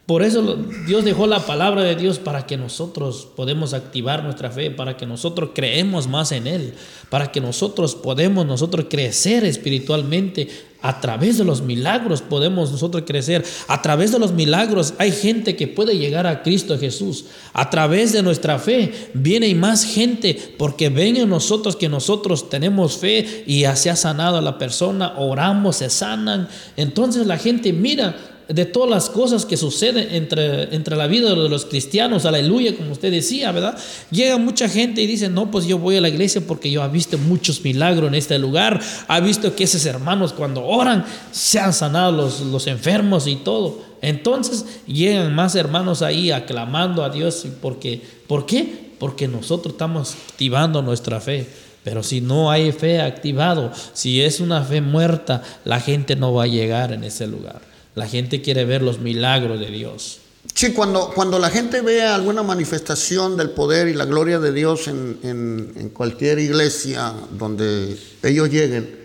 [0.09, 4.71] Por eso Dios dejó la palabra de Dios para que nosotros podemos activar nuestra fe,
[4.71, 6.73] para que nosotros creemos más en Él,
[7.11, 10.49] para que nosotros podemos nosotros crecer espiritualmente.
[10.81, 13.45] A través de los milagros podemos nosotros crecer.
[13.67, 17.27] A través de los milagros hay gente que puede llegar a Cristo Jesús.
[17.53, 22.97] A través de nuestra fe viene más gente porque ven en nosotros que nosotros tenemos
[22.97, 26.49] fe y se ha sanado a la persona, oramos, se sanan.
[26.79, 31.49] Entonces la gente mira de todas las cosas que suceden entre, entre la vida de
[31.51, 33.79] los cristianos, aleluya, como usted decía, ¿verdad?
[34.11, 36.89] Llega mucha gente y dice, no, pues yo voy a la iglesia porque yo he
[36.89, 41.75] visto muchos milagros en este lugar, ha visto que esos hermanos cuando oran se han
[41.75, 43.83] sanado los, los enfermos y todo.
[44.01, 48.93] Entonces llegan más hermanos ahí aclamando a Dios porque, ¿por qué?
[48.99, 51.47] Porque nosotros estamos activando nuestra fe.
[51.85, 56.45] Pero si no hay fe activado, si es una fe muerta, la gente no va
[56.45, 57.68] a llegar en ese lugar.
[57.99, 60.21] La gente quiere ver los milagros de Dios.
[60.55, 64.89] Sí, cuando, cuando la gente ve alguna manifestación del poder y la gloria de Dios
[64.89, 68.97] en, en- en cualquier iglesia donde ellos lleguen,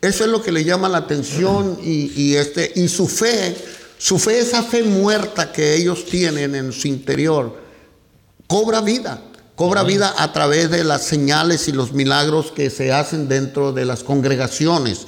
[0.00, 3.56] eso es lo que le llama la atención y, y este, y su fe,
[3.98, 7.56] su fe, esa fe muerta que ellos tienen en su interior,
[8.46, 9.20] cobra vida,
[9.54, 13.84] cobra vida a través de las señales y los milagros que se hacen dentro de
[13.84, 15.06] las congregaciones.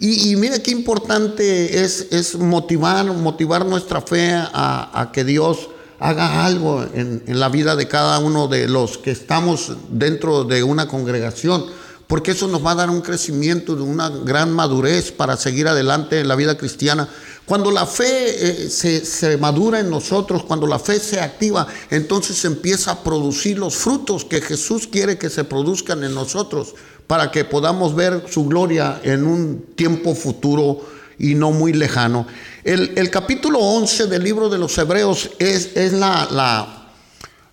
[0.00, 6.44] Y, y mire qué importante es, es motivar, motivar nuestra fe a, que Dios haga
[6.44, 11.64] algo en la vida de cada uno de los que estamos dentro de una congregación.
[12.08, 16.18] Porque eso nos va a dar un crecimiento de una gran madurez para seguir adelante
[16.18, 17.06] en la vida cristiana.
[17.44, 22.92] Cuando la fe eh, se, madura en nosotros, cuando la fe se activa, entonces empieza
[22.92, 26.74] a producir los frutos que Jesús quiere que se produzcan en nosotros
[27.06, 30.80] para que podamos ver su gloria en un tiempo futuro
[31.18, 32.26] y no muy lejano.
[32.64, 36.88] El, capítulo 11 del libro de los Hebreos es, es la, la,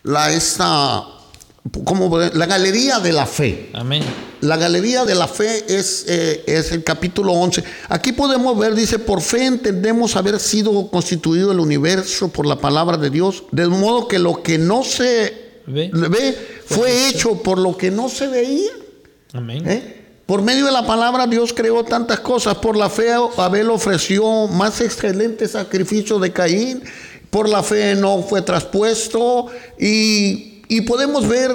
[0.03, 1.03] la, esta,
[1.83, 3.69] como la galería de la fe.
[3.73, 4.03] Amén.
[4.41, 7.63] La galería de la fe es, eh, es el capítulo 11.
[7.89, 12.97] Aquí podemos ver, dice, por fe entendemos haber sido constituido el universo por la palabra
[12.97, 15.89] de Dios, de modo que lo que no se Ve.
[15.91, 18.71] ve fue hecho por lo que no se veía.
[19.33, 19.67] Amén.
[19.67, 20.05] ¿Eh?
[20.25, 22.55] Por medio de la palabra Dios creó tantas cosas.
[22.55, 26.83] Por la fe Abel ofreció más excelente sacrificio de Caín.
[27.29, 29.47] Por la fe no fue traspuesto.
[29.79, 31.51] Y, y podemos ver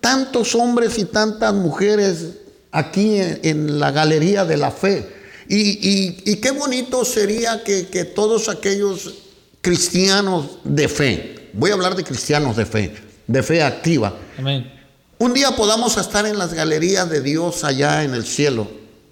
[0.00, 2.24] tantos hombres y tantas mujeres
[2.72, 5.08] aquí en, en la galería de la fe.
[5.48, 5.56] Y,
[5.88, 9.14] y- y qué bonito sería que, que todos aquellos
[9.60, 12.94] cristianos de fe, voy a hablar de cristianos de fe,
[13.26, 14.70] de fe activa, Amén.
[15.18, 18.68] un día podamos estar en las galerías de Dios allá en el cielo,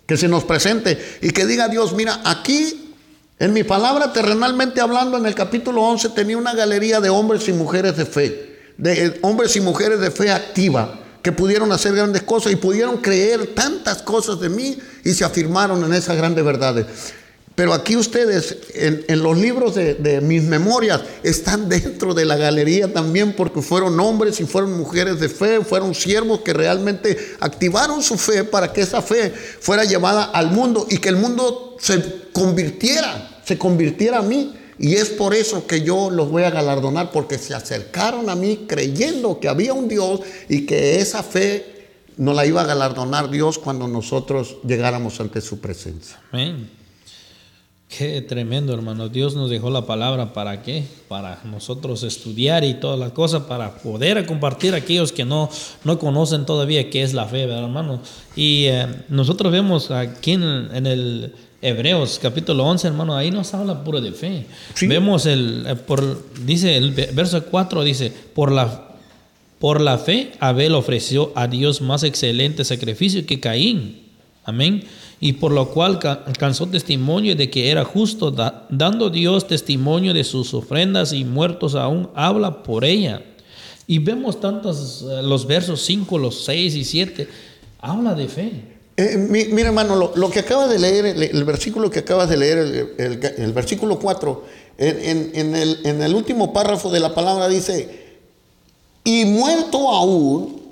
[0.07, 2.95] que se nos presente y que diga Dios, mira, aquí
[3.39, 7.53] en mi palabra terrenalmente hablando, en el capítulo 11 tenía una galería de hombres y
[7.53, 12.23] mujeres de fe, de eh, hombres y mujeres de fe activa, que pudieron hacer grandes
[12.23, 16.87] cosas y pudieron creer tantas cosas de mí y se afirmaron en esas grandes verdades.
[17.57, 22.93] Pero aquí ustedes, en, los libros de, de mis memorias, están dentro de la galería
[22.93, 28.19] también porque fueron hombres y fueron mujeres de fe, fueron siervos que realmente activaron su
[28.19, 33.41] fe para que esa fe fuera llevada al mundo y que el mundo se convirtiera,
[33.45, 34.55] se convirtiera a mí.
[34.79, 38.67] Y es por eso que yo los voy a galardonar, porque se acercaron a mí
[38.69, 41.77] creyendo que había un Dios y que esa fe
[42.17, 46.21] nos la iba a galardonar Dios cuando nosotros llegáramos ante su presencia.
[46.33, 46.76] Amén.
[47.89, 49.09] Qué tremendo, hermano.
[49.09, 50.83] Dios nos dejó la palabra para qué?
[51.09, 55.49] Para nosotros estudiar y todas las cosas, para poder compartir a aquellos que no,
[55.85, 58.01] no conocen todavía qué es la fe, ¿verdad, hermano?
[58.35, 60.43] Y eh, nosotros vemos aquí en,
[60.75, 64.47] en el Hebreos capítulo 11, hermano, ahí nos habla puro de fe.
[64.75, 64.89] Sí.
[64.89, 68.97] Vemos el, eh, por, dice el ve- verso 4, dice, por la,
[69.61, 74.03] por la fe Abel ofreció a Dios más excelente sacrificio que Caín.
[74.45, 74.85] Amén.
[75.19, 80.13] Y por lo cual ca- alcanzó testimonio de que era justo, da- dando Dios testimonio
[80.13, 83.23] de sus ofrendas y muertos aún habla por ella.
[83.87, 87.29] Y vemos tantos, eh, los versos 5, los 6 y 7,
[87.81, 88.51] habla de fe.
[88.99, 92.59] Eh, mi- mira, hermano, lo, que acabas de leer, el, versículo que acabas de leer,
[92.99, 94.45] el, versículo 4,
[94.79, 98.05] en, en- en el, en el último párrafo de la palabra dice,
[99.05, 100.63] y muerto aún,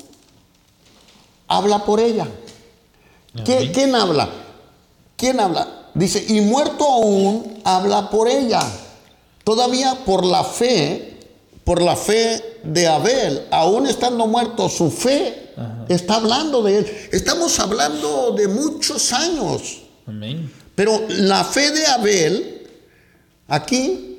[1.48, 2.28] habla por ella.
[3.36, 3.72] ¿Qui- Amén.
[3.72, 4.28] ¿Quién habla?
[5.16, 5.88] ¿Quién habla?
[5.94, 8.60] Dice, y muerto aún, habla por ella.
[9.44, 11.18] Todavía por la fe,
[11.64, 15.84] por la fe de Abel, aún estando muerto, su fe Ajá.
[15.88, 17.08] está hablando de él.
[17.12, 20.50] Estamos hablando de muchos años, Amén.
[20.74, 22.66] pero la fe de Abel,
[23.48, 24.18] aquí,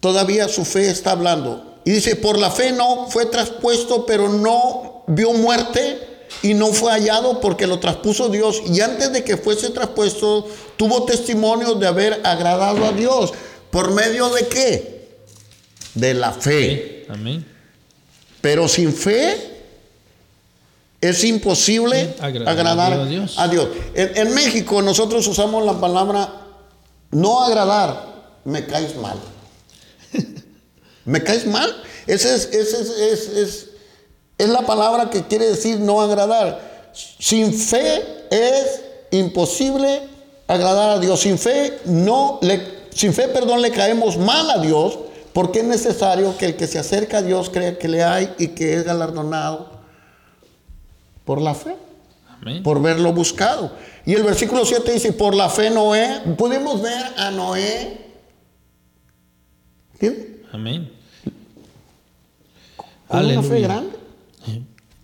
[0.00, 1.74] todavía su fe está hablando.
[1.84, 6.05] Y dice, por la fe no fue traspuesto, pero no vio muerte
[6.42, 8.62] y no fue hallado porque lo traspuso Dios.
[8.66, 13.32] Y antes de que fuese traspuesto, tuvo testimonio de haber agradado a Dios.
[13.70, 15.08] ¿Por medio de qué?
[15.94, 17.04] De la fe.
[17.06, 17.46] Sí, Amén.
[18.40, 19.54] Pero sin fe
[21.00, 23.34] es imposible Sí, agradar agradar, a Dios.
[23.38, 23.68] a Dios.
[23.94, 26.42] En, en México nosotros usamos la palabra
[27.10, 29.16] no agradar, me caes mal.
[31.04, 31.74] ¿Me caes mal?
[32.06, 33.66] Esa es, esa es, es- es-
[34.38, 36.90] es la palabra que quiere decir no agradar.
[36.92, 40.02] Sin fe es imposible
[40.46, 41.20] agradar a Dios.
[41.20, 42.60] Sin fe no le,
[42.90, 44.98] sin fe, perdón, le caemos mal a Dios,
[45.32, 48.48] porque es necesario que el que se acerca a Dios crea que le hay y
[48.48, 49.70] que es galardonado
[51.24, 51.76] por la fe
[52.40, 52.62] Amén.
[52.62, 53.72] por verlo buscado.
[54.04, 58.06] Y el versículo 7 dice, por la fe Noé, podemos ver a Noé.
[59.94, 60.26] ¿entiendes?
[60.52, 60.92] Amén.
[63.08, 63.95] Con una fe grande.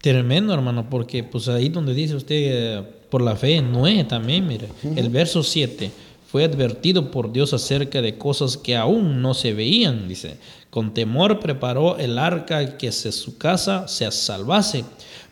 [0.03, 4.67] Tremendo, hermano, porque pues ahí donde dice usted eh, por la fe, Noé también, mire,
[4.97, 5.93] el verso 7
[6.27, 10.39] fue advertido por Dios acerca de cosas que aún no se veían, dice,
[10.71, 14.85] con temor preparó el arca que se, su casa se salvase.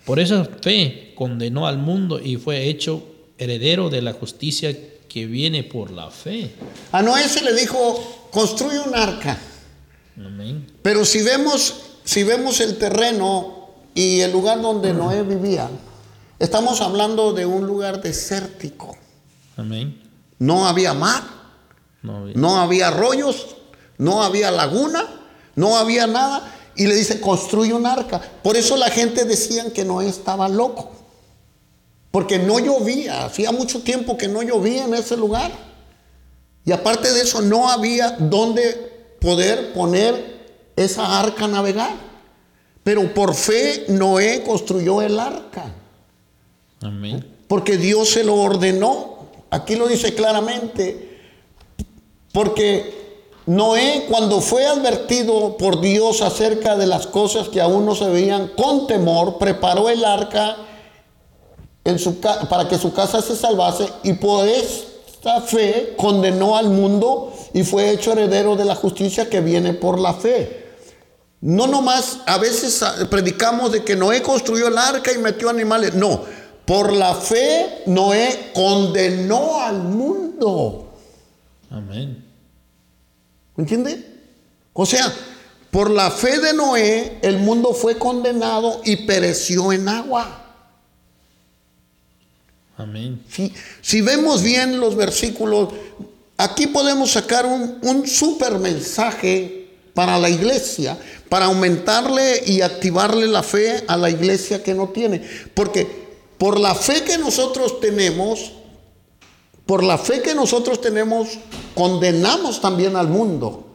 [0.05, 3.03] Por esa fe condenó al mundo y fue hecho
[3.39, 4.73] heredero de la justicia
[5.09, 6.53] que viene por la fe.
[6.93, 9.37] A Noé se le dijo, construye un arca.
[10.16, 10.64] Amén.
[10.81, 13.59] Pero si vemos, si vemos el terreno
[13.95, 15.68] y el lugar donde Noé vivía,
[16.41, 18.97] Estamos hablando de un lugar desértico.
[19.59, 20.01] Amén.
[20.38, 21.22] No había mar,
[22.03, 23.57] No, no había arroyos,
[23.99, 25.05] no había laguna,
[25.55, 26.51] no había nada.
[26.76, 28.22] Y le dice, construye un arca.
[28.43, 30.93] Por eso la gente decían que Noé estaba loco.
[32.11, 35.53] Porque no llovía, hacía mucho tiempo que no llovía en ese lugar.
[36.64, 42.09] Y aparte de eso, no había donde poder poner esa arca a navegar.
[42.83, 45.74] Pero por fe Noé construyó el arca.
[46.83, 47.26] Amén.
[47.47, 49.18] Porque Dios se lo ordenó.
[49.51, 51.18] Aquí lo dice claramente.
[52.33, 53.01] Porque
[53.47, 58.53] Noé cuando fue advertido por Dios acerca de las cosas que aún no se veían
[58.57, 60.57] con temor, preparó el arca
[61.85, 67.33] en su para que su casa se salvase y por esta fe condenó al mundo
[67.53, 70.59] y fue hecho heredero de la justicia que viene por la fe.
[71.41, 75.95] No nomás, a veces ah, predicamos de que Noé construyó el arca y metió animales.
[75.95, 76.22] No,
[76.66, 80.93] por la fe Noé condenó al mundo.
[81.70, 82.24] Amén.
[83.57, 84.07] ¿Me entiende?
[84.74, 85.12] O sea,
[85.70, 90.36] por la fe de Noé el mundo fue condenado y pereció en agua.
[92.76, 93.24] Amén.
[93.30, 95.70] Si, si vemos bien los versículos,
[96.36, 99.59] aquí podemos sacar un, un super mensaje
[99.95, 105.22] para la iglesia, para aumentarle y activarle la fe a la iglesia que no tiene.
[105.55, 108.53] Porque por la fe que nosotros tenemos,
[109.66, 111.38] por la fe que nosotros tenemos,
[111.74, 113.66] condenamos también al mundo.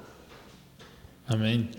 [1.27, 1.71] Amén.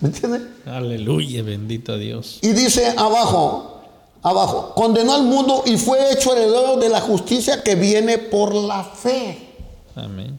[0.00, 0.40] ¿Me entiende?
[0.66, 2.38] Aleluya, bendito Dios.
[2.42, 3.80] Y dice abajo,
[4.22, 8.84] abajo, condenó al mundo y fue hecho heredero de la justicia que viene por la
[8.84, 9.48] fe.
[9.94, 10.38] Amén.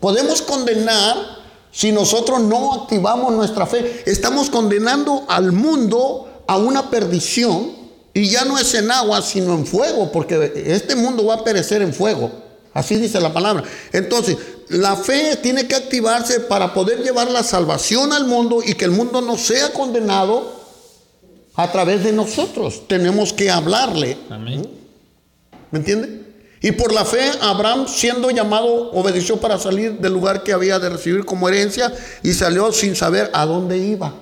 [0.00, 1.41] Podemos condenar
[1.72, 4.02] si nosotros no activamos nuestra fe.
[4.06, 7.72] Estamos condenando al mundo a una perdición
[8.14, 11.80] y ya no es en agua, sino en fuego, porque este mundo va a perecer
[11.80, 12.30] en fuego.
[12.74, 13.64] Así dice la palabra.
[13.92, 14.36] Entonces,
[14.68, 18.90] la fe tiene que activarse para poder llevar la salvación al mundo y que el
[18.90, 20.62] mundo no sea condenado
[21.54, 22.82] a través de nosotros.
[22.86, 24.18] Tenemos que hablarle.
[24.30, 24.68] Amén.
[25.70, 26.31] ¿Me entiende?
[26.62, 30.90] Y por la fe, Abraham, siendo llamado, obedeció para salir del lugar que había de
[30.90, 31.92] recibir como herencia
[32.22, 34.14] y salió sin saber a dónde iba.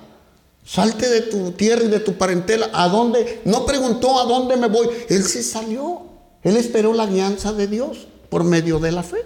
[0.65, 2.69] Salte de tu tierra y de tu parentela.
[2.73, 3.41] ¿A dónde?
[3.45, 4.87] No preguntó a dónde me voy.
[5.09, 6.01] Él se salió.
[6.41, 9.23] Él esperó la guianza de Dios por medio de la fe.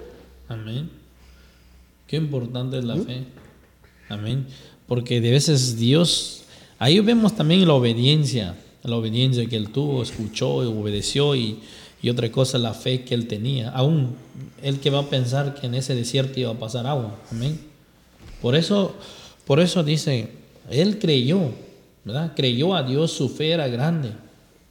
[0.49, 0.89] Amén.
[2.07, 3.23] Qué importante es la fe.
[4.09, 4.45] Amén.
[4.87, 6.43] Porque de veces Dios,
[6.79, 11.59] ahí vemos también la obediencia, la obediencia que él tuvo, escuchó y obedeció y,
[12.01, 13.69] y otra cosa, la fe que él tenía.
[13.71, 14.15] Aún
[14.61, 17.15] él que va a pensar que en ese desierto iba a pasar agua.
[17.31, 17.59] Amén.
[18.41, 18.93] Por eso,
[19.45, 20.29] por eso dice,
[20.69, 21.51] él creyó,
[22.03, 22.33] ¿verdad?
[22.35, 24.11] Creyó a Dios, su fe era grande.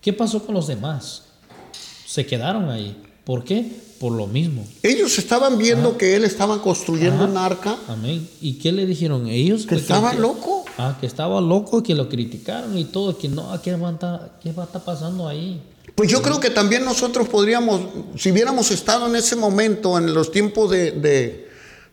[0.01, 1.22] ¿Qué pasó con los demás?
[2.07, 2.97] Se quedaron ahí.
[3.25, 3.66] ¿Por qué?
[3.99, 4.66] Por lo mismo.
[4.83, 7.33] Ellos estaban viendo que él estaba construyendo Ajá.
[7.33, 8.29] un arca, Amén.
[8.41, 9.66] ¿Y qué le dijeron ellos?
[9.66, 10.64] que estaba loco.
[10.77, 14.39] Ah, que estaba loco, que lo criticaron y todo, que no, ¿qué va a estar,
[14.43, 15.61] qué va a estar pasando ahí?
[15.95, 17.80] Pues yo creo que también nosotros podríamos,
[18.16, 21.49] si hubiéramos estado en ese momento, en los tiempos de, de,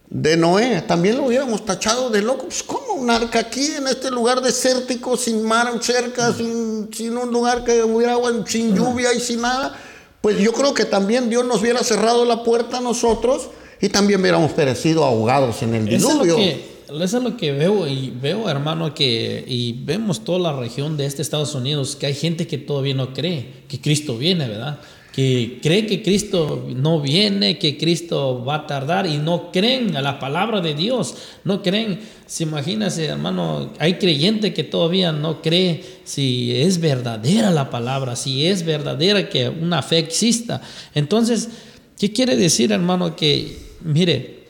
[0.10, 2.46] de Noé, también lo hubiéramos tachado de loco.
[2.46, 7.32] Pues, ¿cómo un arca aquí en este lugar desértico, sin mar cerca, sin, sin un
[7.32, 9.78] lugar que hubiera agua, sin lluvia y sin nada?
[10.22, 14.22] Pues yo creo que también Dios nos hubiera cerrado la puerta a nosotros y también
[14.22, 16.36] hubiéramos perecido ahogados en el Eso es, lo diluvio.
[16.38, 20.98] que, eso es lo que veo y veo, hermano, que y vemos toda la región
[20.98, 24.80] de este Estados Unidos, que hay gente que todavía no cree que Cristo viene, ¿verdad?
[25.14, 30.02] Que cree que Cristo no viene, que Cristo va a tardar y no creen a
[30.02, 32.00] la palabra de Dios, no creen.
[32.26, 38.46] Se imagínase, hermano, hay creyente que todavía no cree si es verdadera la palabra, si
[38.46, 40.62] es verdadera que una fe exista.
[40.96, 41.50] Entonces,
[42.00, 43.16] ¿qué quiere decir, hermano?
[43.16, 44.41] Que, mire,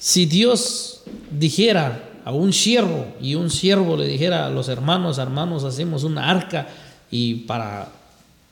[0.00, 5.62] si Dios dijera a un siervo y un siervo le dijera a los hermanos, hermanos,
[5.62, 6.68] hacemos una arca
[7.10, 7.92] y para,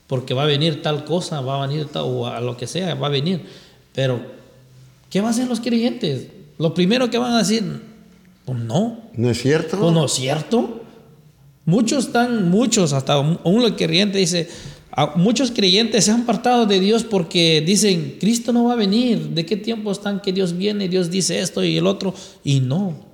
[0.06, 2.94] porque va a venir tal cosa, va a venir tal, o a lo que sea,
[2.94, 3.46] va a venir.
[3.94, 4.20] Pero,
[5.08, 6.28] ¿qué van a hacer los creyentes?
[6.58, 7.64] Lo primero que van a decir,
[8.44, 9.78] pues no, ¿No es cierto?
[9.78, 10.82] pues no es cierto.
[11.64, 14.50] Muchos están, muchos, hasta un, un creyente dice,
[15.16, 19.30] muchos creyentes se han apartado de Dios porque dicen, Cristo no va a venir.
[19.30, 20.88] ¿De qué tiempo están que Dios viene?
[20.88, 22.14] Dios dice esto y el otro.
[22.44, 23.06] Y no.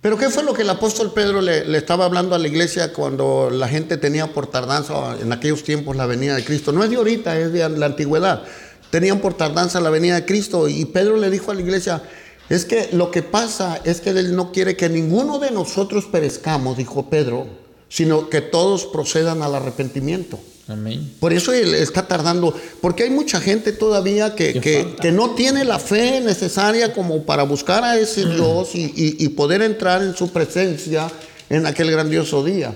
[0.00, 2.92] Pero ¿qué fue lo que el apóstol Pedro le, le estaba hablando a la iglesia
[2.92, 6.72] cuando la gente tenía por tardanza en aquellos tiempos la venida de Cristo?
[6.72, 8.42] No es de ahorita, es de la antigüedad.
[8.90, 12.02] Tenían por tardanza la venida de Cristo y Pedro le dijo a la iglesia,
[12.48, 16.76] es que lo que pasa es que Él no quiere que ninguno de nosotros perezcamos,
[16.76, 17.46] dijo Pedro,
[17.88, 20.38] sino que todos procedan al arrepentimiento.
[20.70, 21.12] Amén.
[21.18, 25.02] Por eso él está tardando, porque hay mucha gente todavía que, Que que- falta.
[25.02, 29.28] que no tiene la fe necesaria como para buscar a ese Dios y, y- y
[29.30, 31.10] poder entrar en su presencia
[31.48, 32.72] en aquel grandioso día.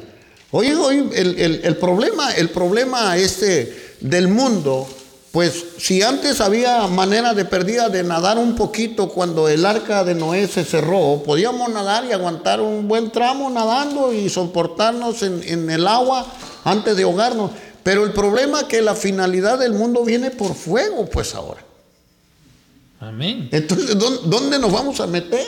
[0.51, 4.89] Hoy, hoy el, el- el problema, el problema este del mundo,
[5.31, 10.15] pues si antes había manera de perdida de nadar un poquito cuando el arca de
[10.15, 15.71] Noé se cerró, podíamos nadar y aguantar un buen tramo nadando y soportarnos en, en
[15.71, 16.27] el agua
[16.65, 17.51] antes de ahogarnos.
[17.85, 21.63] Pero el problema es que la finalidad del mundo viene por fuego, pues ahora.
[23.01, 23.49] Amén.
[23.53, 25.45] Entonces, ¿dó- ¿dónde nos vamos a meter?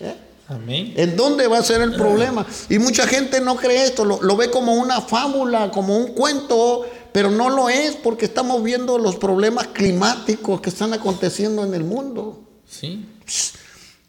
[0.00, 0.14] ¿Eh?
[0.48, 0.92] Amén.
[0.96, 2.46] ¿En dónde va a ser el problema?
[2.68, 6.84] Y mucha gente no cree esto, lo, lo ve como una fábula, como un cuento,
[7.12, 11.84] pero no lo es porque estamos viendo los problemas climáticos que están aconteciendo en el
[11.84, 12.40] mundo.
[12.68, 13.06] Sí.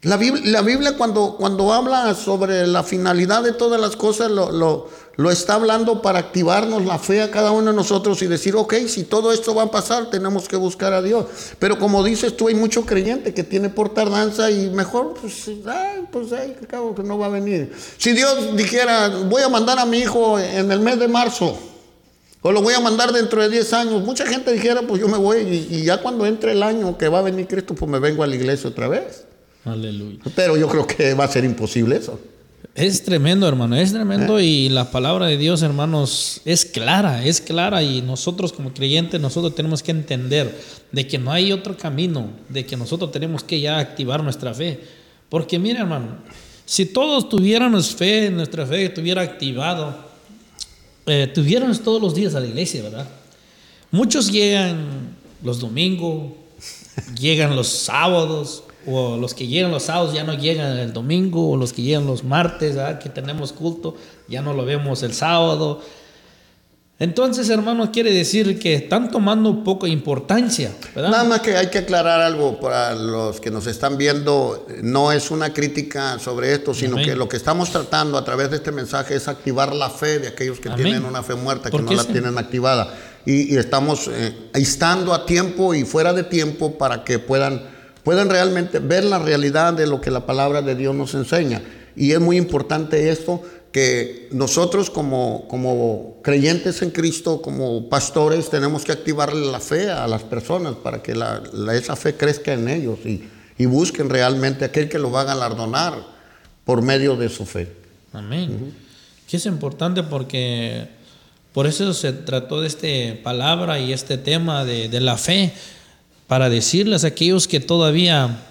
[0.05, 4.87] La Biblia, la Biblia cuando, habla sobre la finalidad de todas las cosas, lo,
[5.31, 9.05] está hablando para activarnos la fe a cada uno de nosotros y decir, ok, si
[9.05, 11.25] todo esto va a pasar, tenemos que buscar a Dios.
[11.57, 16.05] Pero como dices tú, hay mucho creyente que tiene por tardanza y mejor, pues, ay,
[16.11, 17.73] pues ay, cabo que no va a venir.
[17.97, 21.57] Si Dios dijera, voy a mandar a mi hijo en el mes de marzo,
[22.43, 25.17] o lo voy a mandar dentro de 10 años, mucha gente dijera, pues yo me
[25.17, 27.97] voy y, y ya cuando entre el año que va a venir Cristo, pues me
[27.97, 29.24] vengo a la iglesia otra vez.
[29.65, 30.19] Aleluya.
[30.35, 32.19] Pero yo creo que va a ser imposible eso.
[32.75, 37.81] Es tremendo, hermano, es tremendo y la palabra de Dios, hermanos, es clara, es clara
[37.81, 40.61] y nosotros como creyentes, nosotros tenemos que entender
[40.91, 44.81] de que no hay otro camino, de que nosotros tenemos que ya activar nuestra fe.
[45.29, 46.17] Porque mira, hermano,
[46.65, 49.95] si todos tuviéramos fe, nuestra fe estuviera activado,
[51.05, 53.07] eh, tuviéramos todos los días a la iglesia, ¿verdad?
[53.89, 56.33] Muchos llegan los domingos,
[57.17, 61.57] llegan los sábados, o los que llegan los sábados ya no llegan el domingo, o
[61.57, 62.99] los que llegan los martes, ¿verdad?
[62.99, 63.95] que tenemos culto,
[64.27, 65.81] ya no lo vemos el sábado.
[66.97, 71.09] Entonces, hermano, quiere decir que están tomando poca importancia, ¿verdad?
[71.11, 74.65] Nada más que hay que aclarar algo para los que nos están viendo.
[74.81, 77.05] No es una crítica sobre esto, sino Amén.
[77.05, 80.29] que lo que estamos tratando a través de este mensaje es activar la fe de
[80.29, 80.83] aquellos que Amén.
[80.85, 82.13] tienen una fe muerta, que ¿Por no la sí?
[82.13, 82.97] tienen activada.
[83.25, 87.61] Y, y estamos eh, instando a tiempo y fuera de tiempo para que puedan,
[88.05, 91.61] puedan realmente ver la realidad de lo que la palabra de Dios nos enseña.
[91.97, 93.41] Y es muy importante esto,
[93.71, 100.07] que nosotros como, como creyentes en Cristo, como pastores, tenemos que activarle la fe a
[100.07, 103.27] las personas para que la- la- esa fe crezca en ellos y,
[103.57, 105.95] y busquen realmente aquel que lo va a galardonar
[106.63, 107.69] por medio de su fe.
[108.13, 108.73] Amén.
[109.27, 110.87] Que es importante porque
[111.51, 115.51] por eso se trató de esta palabra y este tema de, de la fe,
[116.27, 118.43] para decirles a aquellos que todavía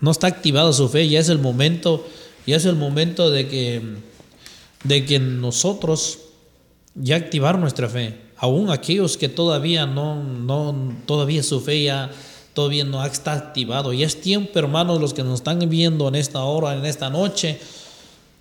[0.00, 2.06] no está activado su fe, ya es el momento,
[2.46, 3.82] ya es el momento de que,
[4.84, 6.18] de que nosotros
[6.94, 8.16] ya activar nuestra fe.
[8.36, 12.10] Aún aquellos que todavía no, no, todavía su fe ya
[12.54, 13.92] todavía no está activado.
[13.92, 17.58] Y es tiempo, hermanos, los que nos están viendo en esta hora, en esta noche.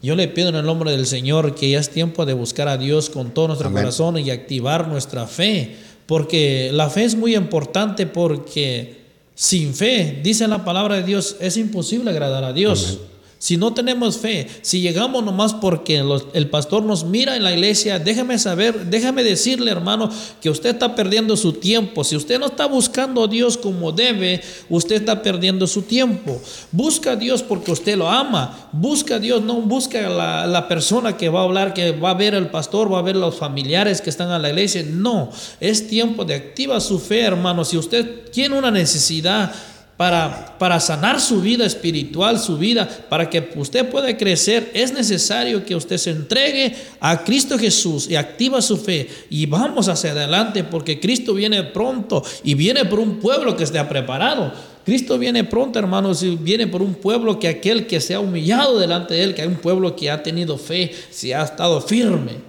[0.01, 2.77] Yo le pido en el nombre del Señor que ya es tiempo de buscar a
[2.77, 3.83] Dios con todo nuestro Amén.
[3.83, 5.77] corazón y activar nuestra fe.
[6.10, 8.95] Porque la fe es muy importante porque
[9.36, 12.97] sin fe, dice la palabra de Dios, es imposible agradar a Dios.
[13.41, 17.97] Si no tenemos fe, si llegamos nomás porque el pastor nos mira en la iglesia,
[17.97, 20.09] déjeme saber, déjame decirle, hermano,
[20.41, 22.03] que usted está perdiendo su tiempo.
[22.03, 26.37] Si usted no está buscando a Dios como debe, usted está perdiendo su tiempo.
[26.73, 28.69] Busca a Dios porque usted lo ama.
[28.73, 32.09] Busca a Dios, no busca a la, la persona que va a hablar, que va
[32.09, 34.83] a ver al pastor, va a ver los familiares que están a la iglesia.
[34.85, 35.29] No,
[35.61, 37.63] es tiempo de activa su fe, hermano.
[37.63, 39.55] Si usted tiene una necesidad,
[39.99, 45.65] para, para sanar su vida espiritual, su vida, para que usted pueda crecer, es necesario
[45.65, 49.09] que usted se entregue a Cristo Jesús y activa su fe.
[49.29, 53.83] Y vamos hacia adelante porque Cristo viene pronto y viene por un pueblo que esté
[53.83, 54.53] preparado.
[54.85, 58.79] Cristo viene pronto, hermanos, y viene por un pueblo que aquel que se ha humillado
[58.79, 62.48] delante de él, que hay un pueblo que ha tenido fe, se ha estado firme.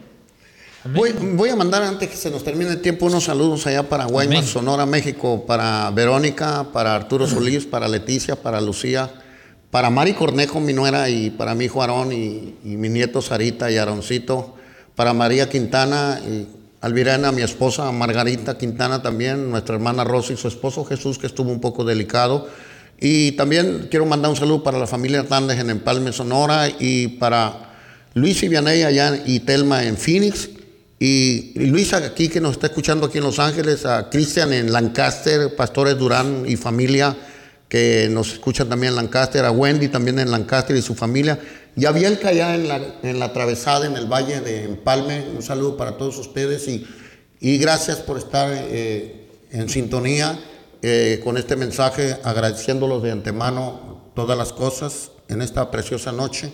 [0.85, 4.07] Voy, voy a mandar antes que se nos termine el tiempo unos saludos allá para
[4.07, 4.49] Guaymas, Amén.
[4.49, 9.11] Sonora, México, para Verónica, para Arturo Solís, para Leticia, para Lucía,
[9.71, 13.71] para Mari Cornejo, mi nuera, y para mi hijo Aarón y, y mi nieto Sarita
[13.71, 14.55] y Aaroncito,
[14.97, 16.47] para María Quintana y
[16.81, 21.53] Alvirena, mi esposa, Margarita Quintana también, nuestra hermana Rosa y su esposo Jesús, que estuvo
[21.53, 22.49] un poco delicado.
[22.99, 27.75] Y también quiero mandar un saludo para la familia Hernández en Empalme, Sonora, y para
[28.15, 30.49] Luis y Vianey allá y Telma en Phoenix.
[31.03, 35.57] Y, Luisa aquí que nos está escuchando aquí en Los Ángeles, a Cristian en Lancaster,
[35.57, 37.17] Pastores Durán y familia
[37.71, 41.39] que nos escuchan también en Lancaster, a Wendy también en Lancaster y su familia,
[41.75, 45.43] y a Bielka allá en la, en la atravesada en el Valle de Empalme, un
[45.43, 46.87] saludo para todos ustedes y,
[47.41, 50.39] Y gracias por estar eh, en sintonía
[50.83, 56.53] eh, con este mensaje, agradeciéndolos de antemano todas las cosas en esta preciosa noche,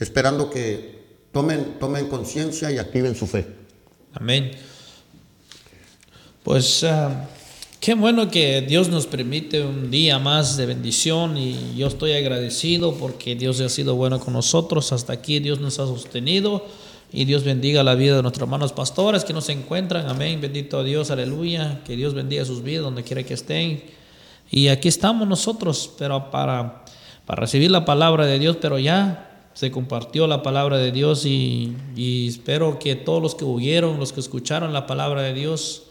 [0.00, 0.98] esperando que
[1.32, 3.65] tomen, tomen conciencia y activen su fe.
[4.18, 4.52] Amén.
[6.42, 7.28] Pues ah,
[7.80, 12.94] qué bueno que Dios nos permite un día más de bendición y yo estoy agradecido
[12.94, 14.90] porque Dios ha sido bueno con nosotros.
[14.92, 16.64] Hasta aquí Dios nos ha sostenido
[17.12, 20.08] y Dios bendiga la vida de nuestros hermanos pastores que nos encuentran.
[20.08, 20.40] Amén.
[20.40, 21.82] Bendito Dios, aleluya.
[21.84, 23.82] Que Dios bendiga sus vidas donde quiera que estén.
[24.50, 26.84] Y aquí estamos nosotros, pero para,
[27.26, 31.74] para recibir la palabra de Dios, pero ya se compartió la palabra de Dios y,
[31.96, 35.84] y espero que todos los que oyeron, los que escucharon la palabra de Dios,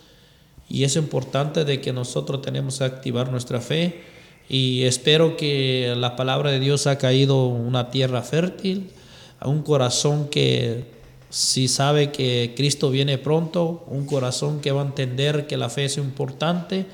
[0.70, 4.03] y es importante de que nosotros tenemos que activar nuestra fe
[4.47, 8.91] y espero que la palabra de Dios ha caído una tierra fértil,
[9.39, 10.86] a un corazón que
[11.30, 15.86] si sabe que Cristo viene pronto, un corazón que va a entender que la fe
[15.86, 16.86] es importante.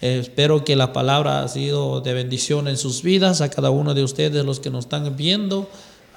[0.00, 4.02] Espero que la palabra ha sido de bendición en sus vidas, a cada uno de
[4.02, 5.68] ustedes, los que nos están viendo.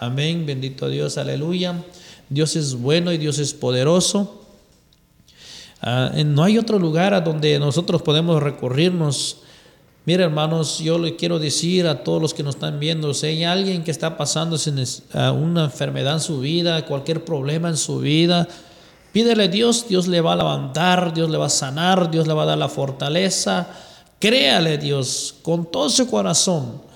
[0.01, 1.75] Amén, bendito Dios, aleluya.
[2.29, 4.45] Dios es bueno y Dios es poderoso.
[5.81, 9.39] Ah, no hay otro lugar a donde nosotros podemos recurrirnos.
[10.05, 13.43] Mira, hermanos, yo le quiero decir a todos los que nos están viendo, si hay
[13.43, 14.55] alguien que está pasando
[15.33, 18.47] una enfermedad en su vida, cualquier problema en su vida,
[19.11, 22.33] pídele a Dios, Dios le va a levantar, Dios le va a sanar, Dios le
[22.33, 23.67] va a dar la fortaleza.
[24.17, 26.88] Créale Dios con todo su corazón.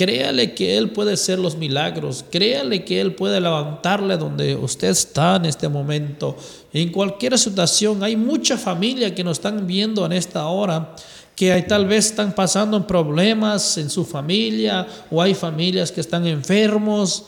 [0.00, 2.24] Créale que Él puede hacer los milagros.
[2.30, 6.38] Créale que Él puede levantarle donde usted está en este momento.
[6.72, 10.94] En cualquier situación, hay mucha familia que nos están viendo en esta hora
[11.36, 17.24] que tal vez están pasando problemas en su familia o hay familias que están enfermos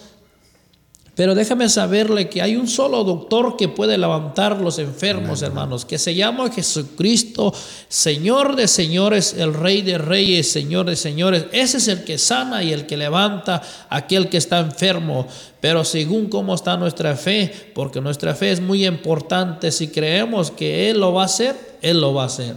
[1.15, 5.99] pero déjame saberle que hay un solo doctor que puede levantar los enfermos, hermanos, que
[5.99, 7.53] se llama Jesucristo,
[7.89, 11.45] Señor de señores, el Rey de reyes, Señor de señores.
[11.53, 15.29] Ese es el que sana y el que levanta a aquel que está enfermo.
[15.61, 20.89] Pero según cómo está nuestra fe, porque nuestra fe es muy importante, si creemos que
[20.89, 22.57] Él lo va a hacer, Él lo va a hacer.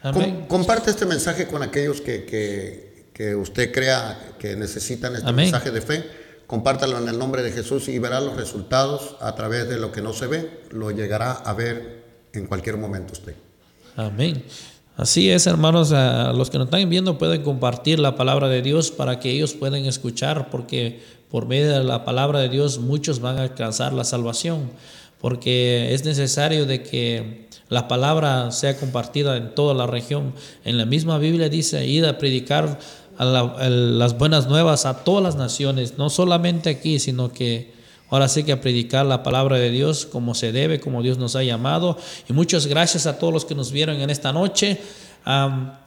[0.00, 0.46] Amén.
[0.48, 2.88] comparte este mensaje con aquellos que, que,
[3.34, 6.19] usted crea que necesitan este mensaje de fe
[6.50, 10.02] compártalo en el nombre de Jesús y verá los resultados a través de lo que
[10.02, 13.36] no se ve, lo llegará a ver en cualquier momento usted.
[13.94, 14.42] Amén.
[14.96, 18.90] Así es, hermanos, a los que nos están viendo pueden compartir la palabra de Dios
[18.90, 23.38] para que ellos puedan escuchar, porque por medio de la palabra de Dios muchos van
[23.38, 24.72] a alcanzar la salvación,
[25.20, 30.34] porque es necesario de que la palabra sea compartida en toda la región.
[30.64, 32.80] En la misma Biblia dice, id a predicar
[33.24, 37.72] las buenas nuevas a todas las naciones, no solamente aquí, sino que
[38.08, 41.36] ahora sí que a predicar la palabra de Dios como se debe, como Dios nos
[41.36, 41.98] ha llamado.
[42.28, 44.80] Y muchas gracias a todos los que nos vieron en esta noche.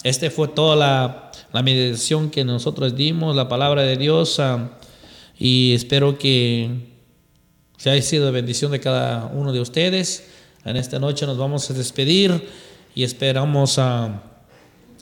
[0.04, 4.40] este fue toda la, la, meditación que nosotros dimos, la palabra de Dios,
[5.40, 6.70] y espero que
[7.78, 10.30] se haya sido de bendición de cada uno de ustedes.
[10.66, 12.48] En esta noche nos vamos a despedir
[12.96, 14.33] y esperamos a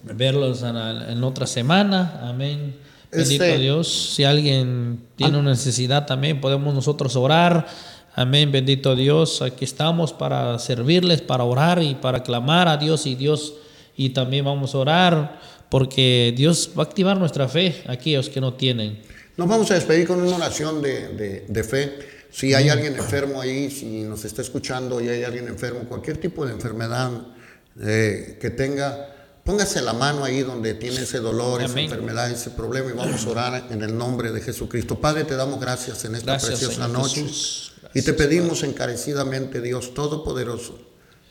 [0.03, 2.19] verlos en, otra semana.
[2.23, 2.75] Amén.
[3.11, 4.13] Bendito Este- Dios.
[4.15, 7.67] Si alguien tiene una necesidad también, podemos nosotros orar.
[8.15, 8.51] Amén.
[8.51, 9.41] Bendito Dios.
[9.41, 13.53] Aquí estamos para servirles, para orar y para clamar a Dios y Dios.
[13.97, 15.39] Y también vamos a orar
[15.69, 18.99] porque Dios va a activar nuestra fe aquellos que no tienen.
[19.37, 21.93] Nos vamos a despedir con una oración de, de- de fe.
[22.31, 26.45] Si hay alguien enfermo ahí, si nos está escuchando y hay alguien enfermo, cualquier tipo
[26.45, 27.11] de enfermedad
[27.81, 29.07] eh, que tenga,
[29.43, 33.29] póngase la mano ahí donde tiene ese dolor, esa enfermedad, ese problema y vamos a
[33.29, 34.99] orar en el nombre de Jesucristo.
[34.99, 37.25] Padre, te damos gracias en esta Gracias, preciosa Señor noche.
[37.93, 40.79] Y te pedimos encarecidamente, Dios Todopoderoso,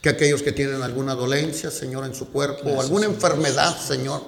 [0.03, 4.23] que aquellos que tienen alguna dolencia, Señor, en su cuerpo o alguna enfermedad, Señor,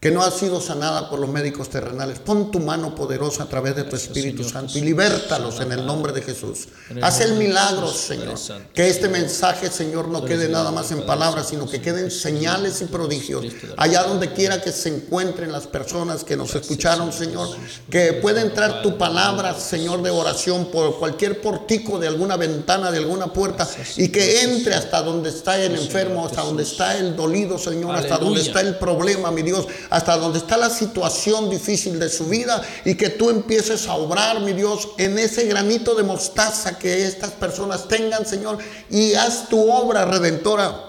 [0.00, 2.20] que no ha sido sanada por los médicos terrenales.
[2.20, 6.12] Pon tu mano poderosa a través de tu Espíritu Santo y libértalos en el nombre
[6.12, 6.68] de Jesús.
[7.02, 8.38] Haz el milagro, Señor.
[8.72, 12.84] Que este mensaje, Señor, no quede nada más en palabras, sino que queden señales y
[12.84, 13.44] prodigios.
[13.76, 17.48] Allá donde quiera que se encuentren las personas que nos escucharon, Señor.
[17.90, 22.98] Que pueda entrar tu palabra, Señor, de oración por cualquier portico de alguna ventana, de
[22.98, 27.58] alguna puerta y que entre hasta donde está el enfermo, hasta donde está el dolido,
[27.58, 32.08] Señor, hasta donde está el problema, mi Dios, hasta donde está la situación difícil de
[32.08, 36.78] su vida y que tú empieces a obrar, mi Dios, en ese granito de mostaza
[36.78, 38.58] que estas personas tengan, Señor,
[38.90, 40.84] y haz tu obra redentora.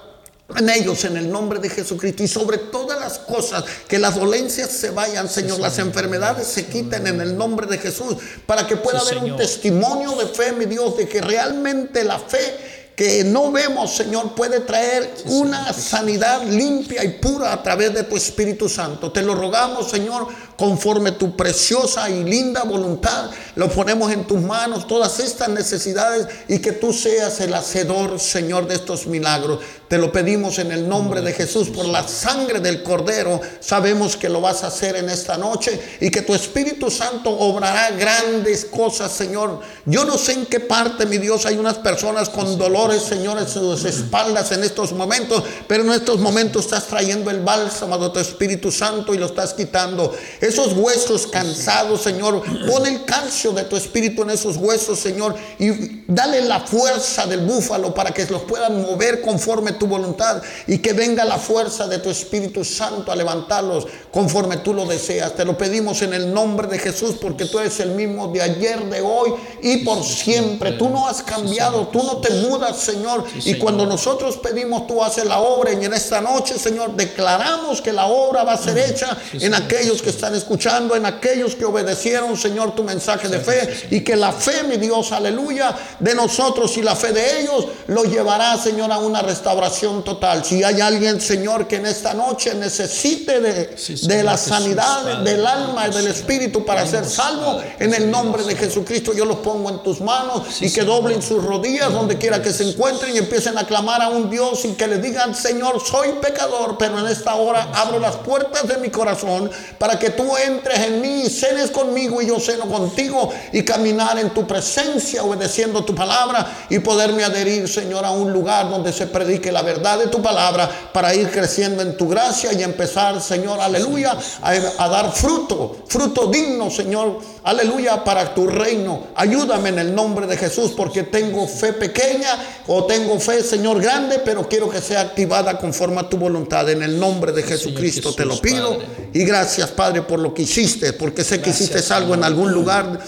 [0.58, 4.72] En ellos, en el nombre de Jesucristo, y sobre todas las cosas, que las dolencias
[4.72, 8.16] se vayan, Señor, las enfermedades se quiten en el nombre de Jesús,
[8.48, 12.18] para que pueda Sí, haber un testimonio de fe, mi Dios, de que realmente la
[12.18, 18.04] fe que no vemos, Señor, puede traer una sanidad limpia y pura a través de
[18.04, 19.10] tu Espíritu Santo.
[19.10, 20.28] Te lo rogamos, Señor,
[20.58, 23.30] conforme tu preciosa y linda voluntad.
[23.56, 28.68] Lo ponemos en tus manos, todas estas necesidades, y que tú seas el hacedor, Señor,
[28.68, 29.60] de estos milagros.
[29.88, 33.40] Te lo pedimos en el nombre de Jesús, por la sangre del Cordero.
[33.62, 37.92] Sabemos que lo vas a hacer en esta noche y que tu Espíritu Santo obrará
[37.92, 39.62] grandes cosas, Señor.
[39.86, 42.58] Yo no sé en qué parte, mi Dios, hay unas personas con
[42.98, 47.98] Señor, en sus espaldas en estos momentos, pero en estos momentos estás trayendo el bálsamo
[47.98, 50.16] de tu Espíritu Santo y lo estás quitando.
[50.40, 56.04] Esos huesos cansados, Señor, pon el calcio de tu Espíritu en esos huesos, Señor, y
[56.08, 60.94] dale la fuerza del búfalo para que los puedan mover conforme tu voluntad y que
[60.94, 65.36] venga la fuerza de tu Espíritu Santo a levantarlos conforme tú lo deseas.
[65.36, 68.84] Te lo pedimos en el nombre de Jesús porque tú eres el mismo de ayer,
[68.90, 70.74] de hoy y por siempre.
[70.74, 73.24] Tú no has cambiado, tú no te mudas, Señor.
[73.44, 77.94] Y cuando nosotros pedimos, tú haces la obra y en esta noche, Señor, declaramos que
[77.94, 82.36] la obra va a ser hecha en aquellos que están escuchando, en aquellos que obedecieron,
[82.38, 83.88] Señor, tu mensaje de fe.
[83.92, 88.04] y que la fe, mi Dios, aleluya, de nosotros y la fe de ellos lo
[88.04, 90.44] llevará, Señor, a una restauración total.
[90.46, 95.88] Si hay alguien, Señor, que en esta noche necesite de, de la sanidad del alma
[95.88, 99.84] y del espíritu para ser salvo, en el nombre de Jesucristo yo los pongo en
[99.84, 103.66] tus manos y que doblen sus rodillas donde quiera que se encuentren y empiecen a
[103.66, 107.70] clamar a un Dios y que le digan, Señor, soy pecador, pero en esta hora
[107.74, 112.22] abro las puertas de mi corazón para que tú entres en mí y cenes conmigo
[112.22, 117.68] y yo ceno contigo y caminar en tu presencia obedeciendo tu palabra y poderme adherir,
[117.68, 121.82] Señor, a un lugar donde se predique la verdad de tu palabra para ir creciendo
[121.82, 128.34] en tu gracia y empezar, Señor, aleluya, a, dar fruto, fruto digno, Señor, aleluya, para
[128.34, 129.08] tu reino.
[129.16, 132.30] Ayúdame en el nombre de Jesús porque tengo fe pequeña
[132.68, 136.70] o tengo fe, Señor, grande, pero quiero que sea activada conforme a tu voluntad.
[136.70, 138.78] En el nombre de Jesucristo te lo pido.
[139.14, 143.00] Y gracias, Padre, por lo que hiciste, porque sé que hiciste algo en algún lugar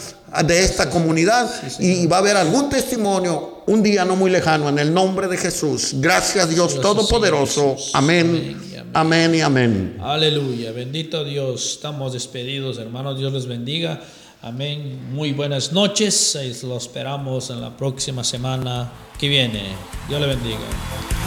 [0.46, 4.80] de esta comunidad y va a haber algún testimonio un día no muy lejano en
[4.80, 5.96] el nombre de Jesús.
[5.96, 7.76] Gracias Dios Todopoderoso.
[7.94, 8.58] Amén.
[8.94, 9.98] Amén y amén.
[10.02, 10.72] Aleluya.
[10.72, 11.74] Bendito Dios.
[11.74, 13.18] Estamos despedidos, hermanos.
[13.18, 14.02] Dios les bendiga.
[14.44, 15.00] Amén.
[15.12, 16.36] Muy buenas noches.
[16.36, 19.76] Eh, lo esperamos en la próxima semana que viene.
[20.08, 20.58] Dios le bendiga.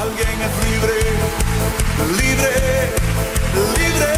[0.00, 0.94] Alguien es libre,
[2.18, 2.50] libre,
[3.78, 4.14] libre.